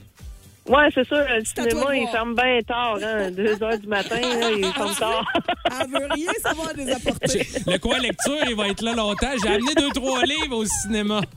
Ouais, 0.68 0.88
c'est 0.92 1.06
sûr, 1.06 1.16
le 1.18 1.44
cinéma, 1.44 1.94
il 1.96 2.08
ferme 2.08 2.34
bien 2.34 2.58
tard, 2.66 2.96
hein. 3.02 3.30
Deux 3.36 3.62
heures 3.62 3.78
du 3.78 3.86
matin, 3.86 4.18
là, 4.20 4.50
il 4.50 4.64
ferme 4.72 4.94
tard. 4.96 5.24
Elle 5.80 5.88
veut 5.90 6.08
rien 6.12 6.32
savoir 6.42 6.74
des 6.74 6.90
apporter. 6.90 7.46
Le 7.66 7.78
coin 7.78 7.98
lecture, 7.98 8.36
il 8.48 8.56
va 8.56 8.68
être 8.68 8.82
là 8.82 8.94
longtemps. 8.94 9.30
J'ai 9.42 9.48
amené 9.48 9.74
deux, 9.76 9.90
trois 9.90 10.22
livres 10.22 10.56
au 10.56 10.64
cinéma. 10.64 11.20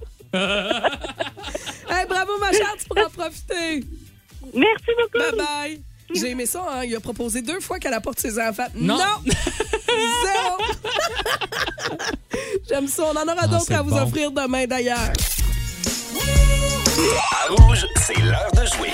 Hey, 1.92 2.06
bravo, 2.08 2.32
ma 2.39 2.52
chère, 2.52 2.76
tu 2.78 2.86
pourras 2.88 3.06
en 3.06 3.10
profiter. 3.10 3.84
Merci 4.54 4.92
beaucoup. 4.96 5.18
Bye 5.18 5.36
bye. 5.46 5.82
J'ai 6.13 6.30
aimé 6.30 6.46
ça, 6.46 6.63
hein? 6.70 6.84
Il 6.86 6.96
a 6.96 7.00
proposé 7.00 7.42
deux 7.42 7.60
fois 7.60 7.80
qu'elle 7.80 7.96
apporte 7.96 8.20
ses 8.20 8.39
enfants. 8.39 8.68
Non. 8.76 8.98
Zéro! 9.26 10.58
J'aime 12.70 12.88
ça. 12.88 13.04
On 13.06 13.18
en 13.18 13.24
aura 13.24 13.36
Ah, 13.42 13.48
d'autres 13.48 13.74
à 13.74 13.82
vous 13.82 13.89
bon. 13.89 14.02
offrir 14.04 14.32
demain, 14.32 14.65
d'ailleurs. 14.68 14.98
À 17.32 17.54
Rouge, 17.54 17.86
c'est 17.98 18.20
l'heure 18.22 18.52
de 18.54 18.65
jouer. 18.68 18.94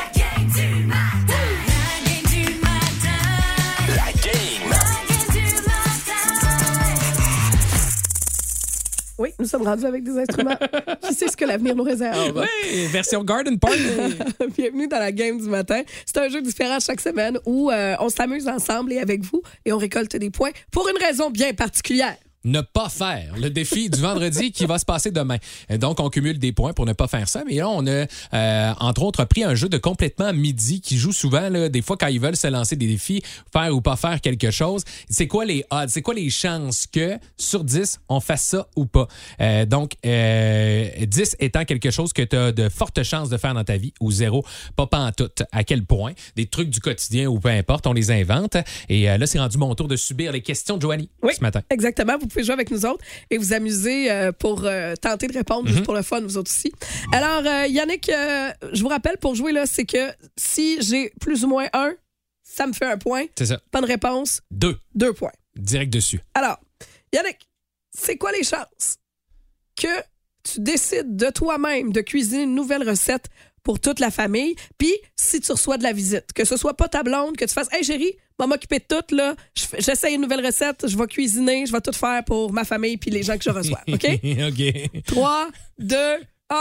Nous 9.46 9.50
sommes 9.50 9.62
rendus 9.62 9.86
avec 9.86 10.04
des 10.04 10.18
instruments. 10.18 10.58
Qui 11.02 11.14
sait 11.14 11.28
ce 11.28 11.38
que 11.38 11.46
l'avenir 11.46 11.76
nous 11.76 11.84
réserve? 11.84 12.36
Oui, 12.36 12.88
version 12.88 13.24
Garden 13.24 13.60
Party. 13.60 13.78
Bienvenue 14.58 14.88
dans 14.88 14.98
la 14.98 15.12
game 15.12 15.38
du 15.40 15.48
matin. 15.48 15.84
C'est 16.04 16.18
un 16.18 16.30
jeu 16.30 16.42
différent 16.42 16.80
chaque 16.80 17.00
semaine 17.00 17.38
où 17.46 17.70
euh, 17.70 17.96
on 18.00 18.10
s'amuse 18.10 18.48
ensemble 18.48 18.94
et 18.94 18.98
avec 18.98 19.24
vous 19.24 19.44
et 19.64 19.72
on 19.72 19.78
récolte 19.78 20.16
des 20.16 20.32
points 20.32 20.50
pour 20.72 20.90
une 20.90 20.98
raison 20.98 21.30
bien 21.30 21.54
particulière. 21.54 22.16
Ne 22.46 22.62
pas 22.62 22.90
faire 22.90 23.34
le 23.38 23.50
défi 23.50 23.90
du 23.90 24.00
vendredi 24.00 24.52
qui 24.52 24.66
va 24.66 24.80
se 24.80 24.86
passer 24.86 25.12
demain. 25.12 25.38
Donc, 25.70 26.00
on 26.00 26.10
cumule 26.10 26.40
des 26.40 26.52
points 26.52 26.74
pour 26.74 26.86
ne 26.86 26.94
pas 26.94 27.08
faire 27.08 27.28
ça. 27.28 27.44
Mais 27.46 27.56
là, 27.56 27.70
on 27.70 27.86
a, 27.88 28.06
euh, 28.34 28.74
entre 28.80 29.04
autres, 29.04 29.26
pris 29.26 29.44
un 29.44 29.56
jeu 29.56 29.68
de 29.68 29.78
complètement 29.78 30.32
midi 30.32 30.82
qui 30.82 30.98
joue 30.98 31.12
souvent, 31.12 31.50
là, 31.50 31.70
des 31.70 31.82
fois, 31.82 31.98
quand 31.98 32.08
ils 32.08 32.20
veulent 32.20 32.38
se 32.38 32.48
lancer 32.48 32.76
des 32.76 32.88
défis, 32.88 33.22
faire 33.52 33.76
ou 33.76 33.82
pas 33.82 33.96
faire 33.96 34.22
quelque 34.22 34.52
chose. 34.52 34.84
C'est 35.10 35.28
quoi 35.28 35.46
les 35.46 35.66
odds? 35.72 35.90
C'est 35.90 36.02
quoi 36.02 36.14
les 36.14 36.30
chances 36.30 36.88
que 36.88 37.18
sur 37.38 37.64
10, 37.64 38.00
on 38.10 38.20
fasse 38.20 38.44
ça 38.44 38.68
ou 38.76 38.86
pas? 38.86 39.08
Euh, 39.42 39.66
donc, 39.66 39.94
euh, 40.06 40.90
10 41.06 41.38
étant 41.40 41.66
quelque 41.66 41.92
chose 41.92 42.14
que 42.14 42.22
tu 42.22 42.36
as 42.36 42.52
de 42.52 42.70
fortes 42.70 43.04
chances 43.04 43.30
de 43.30 43.38
faire 43.38 43.54
dans 43.54 43.64
ta 43.64 43.78
vie 43.78 43.94
ou 44.00 44.12
zéro, 44.12 44.46
pas 44.76 44.88
pantoute. 44.88 45.44
À 45.52 45.64
quel 45.64 45.84
point? 45.84 46.14
Des 46.36 46.46
trucs 46.46 46.70
du 46.70 46.80
quotidien 46.80 47.28
ou 47.28 47.40
peu 47.40 47.50
importe, 47.50 47.88
on 47.88 47.94
les 47.94 48.12
invente. 48.12 48.58
Et 48.90 49.10
euh, 49.10 49.18
là, 49.18 49.26
c'est 49.26 49.40
rendu 49.40 49.58
mon 49.58 49.74
tour 49.76 49.88
de 49.88 49.96
subir 49.96 50.32
les 50.32 50.42
questions 50.42 50.78
de 50.78 50.82
Joanie 50.82 51.10
ce 51.34 51.42
matin. 51.42 51.62
Exactement. 51.70 52.14
Vous 52.20 52.28
pouvez 52.36 52.46
jouer 52.46 52.54
avec 52.54 52.70
nous 52.72 52.86
autres 52.86 53.04
et 53.30 53.38
vous 53.38 53.54
amuser 53.54 54.12
euh, 54.12 54.32
pour 54.32 54.66
euh, 54.66 54.96
tenter 54.96 55.28
de 55.28 55.34
répondre 55.34 55.68
juste 55.68 55.84
pour 55.84 55.94
le 55.94 56.02
fun, 56.02 56.22
vous 56.22 56.38
autres 56.38 56.52
aussi. 56.52 56.72
Alors, 57.12 57.44
euh, 57.46 57.68
Yannick, 57.68 58.10
je 58.10 58.82
vous 58.82 58.90
rappelle, 58.90 59.18
pour 59.18 59.36
jouer, 59.36 59.52
là, 59.52 59.66
c'est 59.66 59.86
que 59.86 60.12
si 60.38 60.82
j'ai 60.82 61.12
plus 61.22 61.44
ou 61.44 61.48
moins 61.48 61.68
un, 61.74 61.94
ça 62.44 62.68
me 62.68 62.74
fait 62.74 62.86
un 62.86 62.98
point. 62.98 63.26
C'est 63.38 63.48
ça. 63.48 63.60
Pas 63.72 63.82
de 63.82 63.88
réponse, 63.88 64.42
Deux. 64.52 64.78
deux 64.94 65.14
points. 65.14 65.32
Direct 65.56 65.92
dessus. 65.92 66.20
Alors, 66.34 66.60
Yannick, 67.14 67.48
c'est 67.98 68.18
quoi 68.18 68.32
les 68.32 68.44
chances 68.44 68.98
que 69.82 69.88
tu 70.44 70.60
décides 70.60 71.16
de 71.16 71.30
toi-même 71.30 71.92
de 71.92 72.02
cuisiner 72.02 72.44
une 72.44 72.54
nouvelle 72.56 72.88
recette 72.88 73.30
pour 73.66 73.80
toute 73.82 74.00
la 74.00 74.12
famille, 74.12 74.56
puis 74.78 74.94
si 75.18 75.42
tu 75.42 75.52
reçois 75.52 75.78
de 75.78 75.84
la 75.84 75.92
visite, 75.92 76.32
que 76.34 76.46
ce 76.46 76.56
soit 76.56 76.78
pas 76.78 76.88
ta 76.88 77.04
blonde, 77.04 77.36
que 77.36 77.44
tu 77.44 77.54
fasses 77.54 77.68
«Hey 77.74 77.84
chérie, 77.84 78.14
va 78.40 78.48
m'occuper 78.48 78.80
de 78.80 78.86
tout, 78.88 79.16
là, 79.16 79.36
j'essaye 79.80 80.16
une 80.16 80.22
nouvelle 80.22 80.46
recette, 80.46 80.88
je 80.88 80.98
vais 80.98 81.08
cuisiner, 81.08 81.66
je 81.66 81.72
vais 81.74 81.82
tout 81.82 81.92
faire 81.92 82.24
pour 82.24 82.54
ma 82.54 82.64
famille 82.64 82.96
puis 82.98 83.10
les 83.12 83.24
gens 83.24 83.38
que 83.38 83.44
je 83.44 83.50
reçois.» 83.50 83.82
OK? 83.92 84.06
OK. 84.06 85.04
3, 85.08 85.50
2, 85.80 85.96
1, 85.98 86.56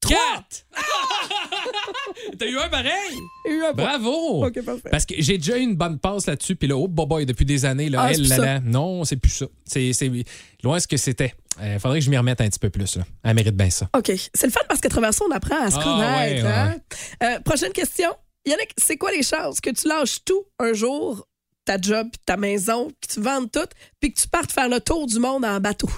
3! 0.00 0.16
Quatre! 0.16 0.66
T'as 2.38 2.46
eu 2.46 2.58
un 2.58 2.68
pareil? 2.68 3.16
Eu 3.48 3.64
un 3.64 3.72
point. 3.72 3.84
Bravo! 3.84 4.50
Parfait. 4.50 4.90
Parce 4.90 5.06
que 5.06 5.14
j'ai 5.18 5.38
déjà 5.38 5.56
eu 5.56 5.62
une 5.62 5.76
bonne 5.76 5.98
passe 5.98 6.26
là-dessus, 6.26 6.56
puis 6.56 6.68
là, 6.68 6.76
oh, 6.76 6.88
boy, 6.88 7.24
depuis 7.26 7.44
des 7.46 7.64
années, 7.64 7.88
là, 7.88 8.02
Ah, 8.02 8.12
elle, 8.12 8.28
là, 8.28 8.38
là, 8.38 8.60
non, 8.60 9.04
c'est 9.04 9.16
plus 9.16 9.30
ça. 9.30 9.46
C'est 9.64 9.92
c'est 9.92 10.10
loin 10.62 10.78
ce 10.78 10.86
que 10.86 10.96
c'était. 10.98 11.34
Il 11.62 11.78
faudrait 11.78 11.98
que 12.00 12.04
je 12.04 12.10
m'y 12.10 12.16
remette 12.18 12.40
un 12.40 12.48
petit 12.48 12.58
peu 12.58 12.70
plus. 12.70 12.96
Là. 12.96 13.04
Elle 13.22 13.34
mérite 13.34 13.56
bien 13.56 13.70
ça. 13.70 13.88
OK. 13.96 14.12
C'est 14.34 14.46
le 14.46 14.52
fun 14.52 14.60
parce 14.68 14.80
qu'à 14.80 14.88
travers 14.88 15.14
ça, 15.14 15.24
on 15.28 15.30
apprend 15.32 15.60
à 15.64 15.70
se 15.70 15.76
Ah, 15.78 15.82
connaître. 15.82 16.44
ouais, 16.44 16.50
hein? 16.50 16.76
Euh, 17.22 17.40
prochaine 17.40 17.72
question. 17.72 18.10
Yannick, 18.46 18.72
c'est 18.76 18.96
quoi 18.96 19.10
les 19.12 19.22
chances 19.22 19.60
que 19.60 19.70
tu 19.70 19.88
lâches 19.88 20.24
tout 20.24 20.44
un 20.58 20.72
jour, 20.74 21.26
ta 21.64 21.80
job, 21.80 22.08
puis 22.12 22.20
ta 22.26 22.36
maison, 22.36 22.88
que 23.00 23.14
tu 23.14 23.20
vendes 23.20 23.50
tout, 23.50 23.60
puis 24.00 24.12
que 24.12 24.20
tu 24.20 24.28
partes 24.28 24.52
faire 24.52 24.68
le 24.68 24.80
tour 24.80 25.06
du 25.06 25.18
monde 25.18 25.44
en 25.44 25.60
bateau? 25.60 25.88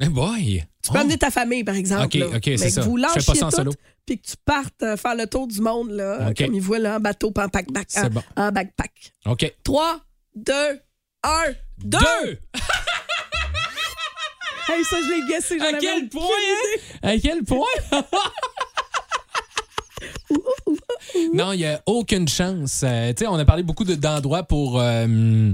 Eh 0.00 0.08
boy! 0.08 0.64
Tu 0.82 0.90
peux 0.92 0.98
Oh. 0.98 1.00
amener 1.02 1.18
ta 1.18 1.30
famille, 1.30 1.62
par 1.62 1.74
exemple. 1.74 2.04
OK, 2.06 2.14
là. 2.14 2.26
OK, 2.36 2.42
c'est 2.44 2.70
ça. 2.70 2.80
Vous 2.82 2.96
lâchiez 2.96 3.22
pas 3.22 3.34
ça 3.34 3.46
en 3.46 3.50
solo. 3.50 3.72
puis 4.06 4.18
que 4.18 4.26
tu 4.26 4.34
partes 4.44 4.82
euh, 4.82 4.96
faire 4.96 5.14
le 5.14 5.26
tour 5.26 5.46
du 5.46 5.60
monde, 5.60 5.90
là, 5.90 6.32
comme 6.36 6.54
ils 6.54 6.60
voient, 6.60 6.78
là, 6.78 6.96
en 6.96 7.00
bateau, 7.00 7.30
pas 7.30 7.44
en 7.46 7.48
pack-back. 7.48 7.86
C'est 7.88 8.00
en, 8.06 8.10
bon. 8.10 8.22
en 8.36 8.50
backpack. 8.50 9.12
OK. 9.26 9.54
3, 9.62 10.00
2, 10.36 10.52
1, 11.22 11.30
2! 11.84 11.98
Hey, 14.72 14.84
ça, 14.84 14.96
je 15.02 15.08
l'ai 15.10 15.26
guessé. 15.32 15.58
j'en 15.58 15.64
À 15.66 15.72
quel 15.78 16.08
point, 16.08 16.22
hein? 16.22 16.78
À 17.02 17.18
quel 17.18 17.42
point? 17.44 17.66
non, 21.34 21.52
il 21.52 21.58
n'y 21.58 21.66
a 21.66 21.82
aucune 21.86 22.28
chance. 22.28 22.82
Euh, 22.84 23.12
on 23.26 23.34
a 23.38 23.44
parlé 23.44 23.62
beaucoup 23.62 23.84
de- 23.84 23.94
d'endroits 23.96 24.42
pour, 24.44 24.80
euh, 24.80 25.52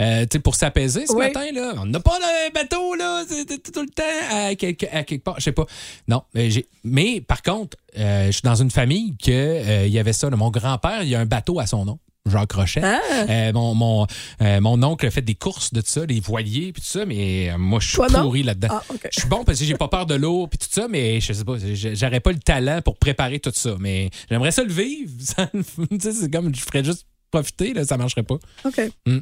euh, 0.00 0.26
pour 0.42 0.54
s'apaiser 0.56 1.06
ce 1.06 1.12
Oui. 1.12 1.26
matin. 1.26 1.46
Là. 1.52 1.74
On 1.78 1.86
n'a 1.86 2.00
pas 2.00 2.18
de 2.18 2.52
bateau 2.52 2.94
là, 2.96 3.24
tout 3.26 3.80
le 3.82 3.88
temps 3.88 4.02
à 4.32 4.54
quelque, 4.56 4.86
à 4.92 5.04
quelque 5.04 5.22
part. 5.22 5.36
Je 5.38 5.44
sais 5.44 5.52
pas. 5.52 5.66
Non, 6.08 6.22
mais, 6.34 6.50
j'ai- 6.50 6.66
mais 6.84 7.20
par 7.20 7.42
contre, 7.42 7.76
je 7.96 8.30
suis 8.32 8.42
dans 8.42 8.56
une 8.56 8.70
famille 8.70 9.16
que 9.16 9.84
il 9.86 9.92
y 9.92 9.98
avait 9.98 10.12
ça. 10.12 10.28
là. 10.28 10.36
Mon 10.36 10.50
grand-père, 10.50 11.02
il 11.02 11.08
y 11.08 11.14
a 11.14 11.20
un 11.20 11.26
bateau 11.26 11.60
à 11.60 11.66
son 11.66 11.84
nom. 11.84 11.98
Jacques 12.26 12.52
Rochet. 12.52 12.80
Ah. 12.82 13.00
Euh, 13.28 13.52
mon, 13.52 13.74
mon, 13.74 14.06
euh, 14.42 14.60
mon 14.60 14.82
oncle 14.82 15.06
a 15.06 15.10
fait 15.10 15.22
des 15.22 15.34
courses 15.34 15.72
de 15.72 15.80
tout 15.80 15.88
ça, 15.88 16.06
des 16.06 16.20
voiliers 16.20 16.72
puis 16.72 16.82
tout 16.82 16.88
ça, 16.88 17.06
mais 17.06 17.50
euh, 17.50 17.58
moi 17.58 17.80
je 17.80 17.88
suis 17.88 17.98
pourri 17.98 18.42
là-dedans. 18.42 18.68
Ah. 18.70 18.82
Je 19.10 19.20
suis 19.20 19.28
bon 19.28 19.44
parce 19.44 19.58
que 19.58 19.64
j'ai 19.64 19.74
pas 19.74 19.88
peur 19.88 20.06
de 20.06 20.14
l'eau 20.14 20.46
puis 20.46 20.58
tout 20.58 20.68
ça, 20.70 20.88
mais 20.88 21.20
je 21.20 21.32
sais 21.32 21.44
pas, 21.44 21.54
j'aurais 21.58 22.20
pas 22.20 22.32
le 22.32 22.38
talent 22.38 22.80
pour 22.82 22.96
préparer 22.98 23.38
tout 23.40 23.52
ça. 23.54 23.76
Mais 23.78 24.10
j'aimerais 24.30 24.50
ça 24.50 24.64
le 24.64 24.72
vivre. 24.72 25.12
C'est 26.00 26.30
comme 26.30 26.54
je 26.54 26.60
ferais 26.60 26.84
juste 26.84 27.06
profiter, 27.36 27.74
là, 27.74 27.84
ça 27.84 27.96
marcherait 27.96 28.22
pas. 28.22 28.36
OK. 28.64 28.80
Mm. 29.06 29.18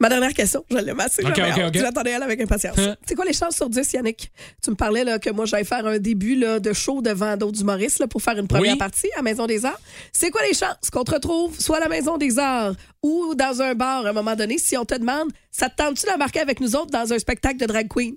Ma 0.00 0.08
dernière 0.08 0.32
question, 0.32 0.64
je 0.70 0.78
l'aime 0.78 0.98
assez. 0.98 1.22
OK, 1.22 1.34
j'avais 1.36 1.52
OK, 1.52 1.58
hâte. 1.58 1.68
OK. 1.68 1.76
Je 1.76 1.82
l'attendais 1.82 2.10
elle 2.12 2.22
avec 2.22 2.40
impatience. 2.40 2.78
Hein? 2.78 2.96
C'est 3.06 3.14
quoi 3.14 3.26
les 3.26 3.34
chances 3.34 3.56
sur 3.56 3.68
10, 3.68 3.92
Yannick? 3.92 4.32
Tu 4.62 4.70
me 4.70 4.74
parlais 4.76 5.04
là, 5.04 5.18
que 5.18 5.28
moi, 5.28 5.44
j'allais 5.44 5.64
faire 5.64 5.86
un 5.86 5.98
début 5.98 6.36
là, 6.36 6.58
de 6.58 6.72
show 6.72 7.02
devant 7.02 7.36
d'autres 7.36 7.60
humoristes 7.60 7.98
là, 7.98 8.06
pour 8.06 8.22
faire 8.22 8.38
une 8.38 8.48
première 8.48 8.72
Oui. 8.72 8.78
partie 8.78 9.08
à 9.18 9.20
Maison 9.22 9.46
des 9.46 9.66
Arts. 9.66 9.78
C'est 10.10 10.30
quoi 10.30 10.40
les 10.42 10.54
chances 10.54 10.88
qu'on 10.90 11.04
te 11.04 11.10
retrouve 11.12 11.60
soit 11.60 11.76
à 11.76 11.80
la 11.80 11.88
Maison 11.88 12.16
des 12.16 12.38
Arts 12.38 12.72
ou 13.02 13.34
dans 13.34 13.60
un 13.60 13.74
bar 13.74 14.06
à 14.06 14.08
un 14.08 14.12
moment 14.14 14.34
donné 14.36 14.56
si 14.56 14.76
on 14.78 14.86
te 14.86 14.94
demande, 14.94 15.30
ça 15.50 15.68
te 15.68 15.76
tente-tu 15.76 16.06
d'embarquer 16.06 16.40
avec 16.40 16.60
nous 16.60 16.74
autres 16.76 16.90
dans 16.90 17.12
un 17.12 17.18
spectacle 17.18 17.58
de 17.58 17.66
drag 17.66 17.86
queen? 17.88 18.16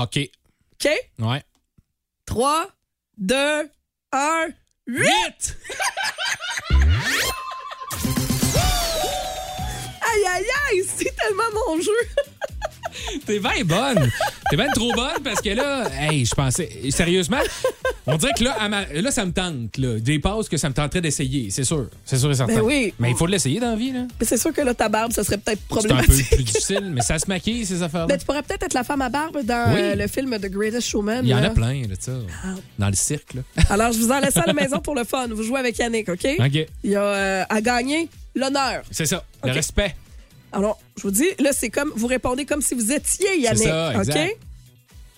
OK. 0.00 0.18
OK? 0.72 0.88
Ouais. 1.18 1.42
3, 2.24 2.68
2, 3.18 3.36
1, 4.12 4.48
8! 4.86 5.04
Aïe, 10.14 10.24
aïe, 10.36 10.44
aïe! 10.72 10.84
C'est 10.96 11.14
tellement 11.16 11.42
mon 11.68 11.80
jeu! 11.80 11.90
T'es 13.26 13.40
bien 13.40 13.64
bonne. 13.64 14.08
T'es 14.48 14.56
bien 14.56 14.68
trop 14.72 14.92
bonne 14.94 15.20
parce 15.24 15.40
que 15.40 15.50
là, 15.50 15.88
hey, 15.98 16.24
je 16.24 16.34
pensais. 16.34 16.68
Sérieusement, 16.90 17.38
on 18.06 18.16
dirait 18.16 18.32
que 18.38 18.44
là, 18.44 18.68
ma- 18.68 18.86
là 18.86 19.10
ça 19.10 19.24
me 19.24 19.32
tente. 19.32 19.76
Là. 19.78 19.98
Des 19.98 20.20
passes 20.20 20.48
que 20.48 20.56
ça 20.56 20.68
me 20.68 20.74
tenterait 20.74 21.00
d'essayer, 21.00 21.50
c'est 21.50 21.64
sûr. 21.64 21.88
C'est 22.04 22.18
sûr 22.18 22.30
et 22.30 22.34
certain. 22.34 22.54
Ben 22.54 22.60
oui. 22.62 22.94
Mais 23.00 23.10
il 23.10 23.16
faut 23.16 23.26
l'essayer 23.26 23.58
dans 23.58 23.70
la 23.70 23.76
vie. 23.76 23.90
là. 23.92 24.02
C'est 24.20 24.36
sûr 24.36 24.52
que 24.52 24.60
là, 24.60 24.74
ta 24.74 24.88
barbe, 24.88 25.12
ça 25.12 25.24
serait 25.24 25.38
peut-être 25.38 25.58
C'est 25.68 25.74
un 25.90 25.96
peu 25.96 26.04
problématique. 26.04 26.30
plus 26.30 26.44
difficile, 26.44 26.92
mais 26.94 27.00
ça 27.00 27.18
se 27.18 27.26
maquille, 27.26 27.66
ces 27.66 27.82
affaires-là. 27.82 28.06
Ben, 28.06 28.18
tu 28.18 28.24
pourrais 28.26 28.42
peut-être 28.42 28.62
être 28.62 28.74
la 28.74 28.84
femme 28.84 29.02
à 29.02 29.08
barbe 29.08 29.42
dans 29.42 29.74
Oui. 29.74 29.80
euh, 29.80 29.94
le 29.96 30.06
film 30.06 30.38
The 30.38 30.48
Greatest 30.50 30.88
Showman. 30.88 31.20
Il 31.24 31.30
y 31.30 31.34
en 31.34 31.42
a 31.42 31.50
plein, 31.50 31.82
là, 31.82 31.94
ça. 31.98 32.12
Dans 32.78 32.88
le 32.88 32.94
cirque, 32.94 33.34
là. 33.34 33.42
Alors, 33.70 33.92
je 33.92 33.98
vous 33.98 34.12
en 34.12 34.20
laisse 34.20 34.36
à 34.36 34.44
la 34.46 34.52
maison 34.52 34.78
pour 34.82 34.94
le 34.94 35.02
fun. 35.04 35.26
Vous 35.30 35.42
jouez 35.42 35.58
avec 35.58 35.76
Yannick, 35.78 36.08
OK? 36.08 36.26
OK. 36.38 36.66
Il 36.84 36.90
y 36.90 36.96
a 36.96 37.02
euh, 37.02 37.44
à 37.48 37.60
gagner 37.60 38.08
l'honneur. 38.36 38.82
C'est 38.92 39.06
ça. 39.06 39.24
Le 39.42 39.50
respect. 39.52 39.96
Alors, 40.54 40.78
je 40.96 41.02
vous 41.02 41.10
dis, 41.10 41.26
là, 41.40 41.50
c'est 41.52 41.68
comme, 41.70 41.92
vous 41.96 42.06
répondez 42.06 42.44
comme 42.46 42.62
si 42.62 42.74
vous 42.74 42.92
étiez 42.92 43.40
Yannick, 43.40 43.64
ça. 43.68 43.92
OK? 44.00 44.36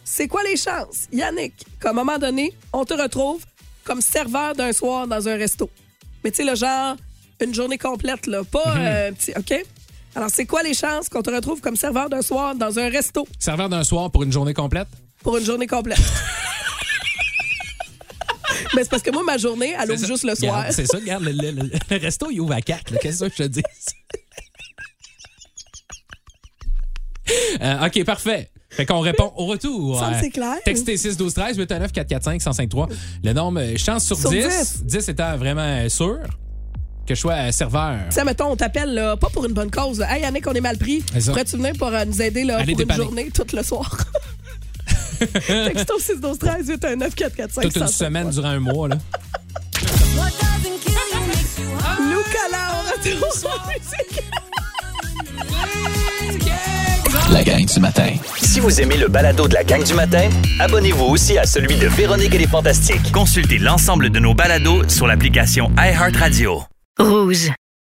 C'est 0.03 0.29
quoi 0.29 0.43
les 0.45 0.57
chances, 0.57 1.09
Yannick, 1.13 1.53
qu'à 1.81 1.91
un 1.91 1.93
moment 1.93 2.17
donné, 2.19 2.53
on 2.73 2.85
te 2.85 2.95
retrouve 2.95 3.43
comme 3.85 4.01
serveur 4.01 4.55
d'un 4.55 4.73
soir 4.73 5.07
dans 5.07 5.29
un 5.29 5.37
resto? 5.37 5.69
Mais 6.25 6.31
tu 6.31 6.39
sais, 6.39 6.45
le 6.51 6.55
genre, 6.57 6.97
une 7.41 7.53
journée 7.55 7.77
complète, 7.79 8.27
là, 8.27 8.43
pas 8.45 8.75
Mhm. 8.77 8.81
euh, 8.87 9.13
petit, 9.13 9.33
OK? 9.37 9.65
Alors, 10.15 10.31
c'est 10.33 10.47
quoi 10.47 10.63
les 10.63 10.73
chances 10.75 11.09
qu'on 11.11 11.23
te 11.23 11.31
retrouve 11.31 11.61
comme 11.61 11.77
serveur 11.77 12.09
d'un 12.09 12.23
soir 12.23 12.55
dans 12.55 12.79
un 12.79 12.89
resto? 12.89 13.29
Serveur 13.39 13.69
d'un 13.69 13.85
soir 13.85 14.11
pour 14.11 14.23
une 14.23 14.33
journée 14.33 14.55
complète? 14.55 14.89
pour 15.23 15.37
une 15.39 15.45
journée 15.45 15.67
complète? 15.67 15.99
Mais 18.75 18.83
c'est 18.85 18.91
parce 18.91 19.03
que 19.03 19.11
moi, 19.11 19.23
ma 19.25 19.39
journée, 19.39 19.75
elle 19.79 19.91
ouvre 19.93 20.07
juste 20.07 20.25
le 20.25 20.35
soir. 20.35 20.67
C'est 20.71 20.87
ça, 20.87 20.99
regarde, 20.99 21.25
le, 21.25 21.33
le- 21.33 21.51
le- 21.51 21.71
le 21.91 21.97
resto, 21.99 22.31
il 22.31 22.41
ouvre 22.41 22.53
à 22.55 22.61
4. 22.61 22.99
Qu'est-ce 23.01 23.25
que 23.25 23.31
je 23.31 23.37
te 23.37 23.43
dis? 23.49 23.63
Euh, 27.67 27.87
OK, 27.87 28.05
parfait. 28.05 28.51
Fait 28.71 28.85
qu'on 28.87 29.01
répond 29.01 29.33
au 29.37 29.47
retour. 29.47 29.99
Ça 30.01 30.09
Euh, 30.09 30.19
c'est 30.21 30.31
clair. 30.31 30.57
Textez 30.65 30.97
6 30.97 31.17
12 31.17 31.35
13 31.35 31.57
819 31.57 31.93
445 31.93 32.33
1053. 32.35 32.89
Le 33.25 33.33
nombre 33.33 33.61
euh, 33.61 33.77
chance 33.77 34.05
sur, 34.05 34.17
Sur 34.17 34.31
10. 34.31 34.85
10 34.85 35.09
étant 35.09 35.37
vraiment 35.37 35.89
sûr 35.89 36.19
que 37.07 37.15
je 37.15 37.21
sois 37.21 37.53
serveur. 37.53 37.99
Sais, 38.11 38.25
mettons, 38.25 38.51
on 38.51 38.57
t'appelle, 38.57 38.93
là, 38.95 39.17
pas 39.17 39.29
pour 39.31 39.45
une 39.47 39.53
bonne 39.53 39.71
cause. 39.71 40.01
là. 40.01 40.15
Hey, 40.15 40.23
Yannick, 40.23 40.47
on 40.49 40.53
est 40.53 40.61
mal 40.61 40.77
pris. 40.79 41.05
Ça. 41.19 41.31
Pourrais-tu 41.31 41.57
venir 41.57 41.73
pour 41.79 41.89
euh, 41.89 42.05
nous 42.05 42.21
aider 42.21 42.43
là, 42.45 42.59
Allez 42.59 42.73
pour 42.73 42.81
une 42.83 42.89
dépanner. 42.89 43.05
journée, 43.05 43.31
tout 43.33 43.47
le 43.53 43.63
soir? 43.63 43.97
Texto 45.19 45.99
6 45.99 46.21
12 46.21 46.39
13 46.39 46.69
819 46.69 47.15
445 47.15 47.63
Toute 47.63 47.77
une 47.77 47.87
semaine 47.89 48.31
durant 48.31 48.49
un 48.49 48.61
mois. 48.61 48.89
Là. 48.89 48.99
Luca 52.01 52.49
Laura, 52.51 52.93
La 57.33 57.43
gang 57.43 57.65
du 57.65 57.81
matin. 57.81 58.15
Si 58.41 58.61
vous 58.61 58.81
aimez 58.81 58.97
le 58.97 59.09
balado 59.09 59.49
de 59.49 59.55
la 59.55 59.65
gang 59.65 59.83
du 59.83 59.95
matin, 59.95 60.29
abonnez-vous 60.61 61.05
aussi 61.07 61.39
à 61.39 61.45
celui 61.45 61.77
de 61.77 61.89
Véronique 61.89 62.35
et 62.35 62.39
les 62.39 62.47
Fantastiques. 62.47 63.13
Consultez 63.13 63.59
l'ensemble 63.59 64.11
de 64.11 64.19
nos 64.19 64.35
balados 64.35 64.89
sur 64.89 65.07
l'application 65.07 65.71
iHeartRadio. 65.77 66.63
Rouge. 66.99 67.51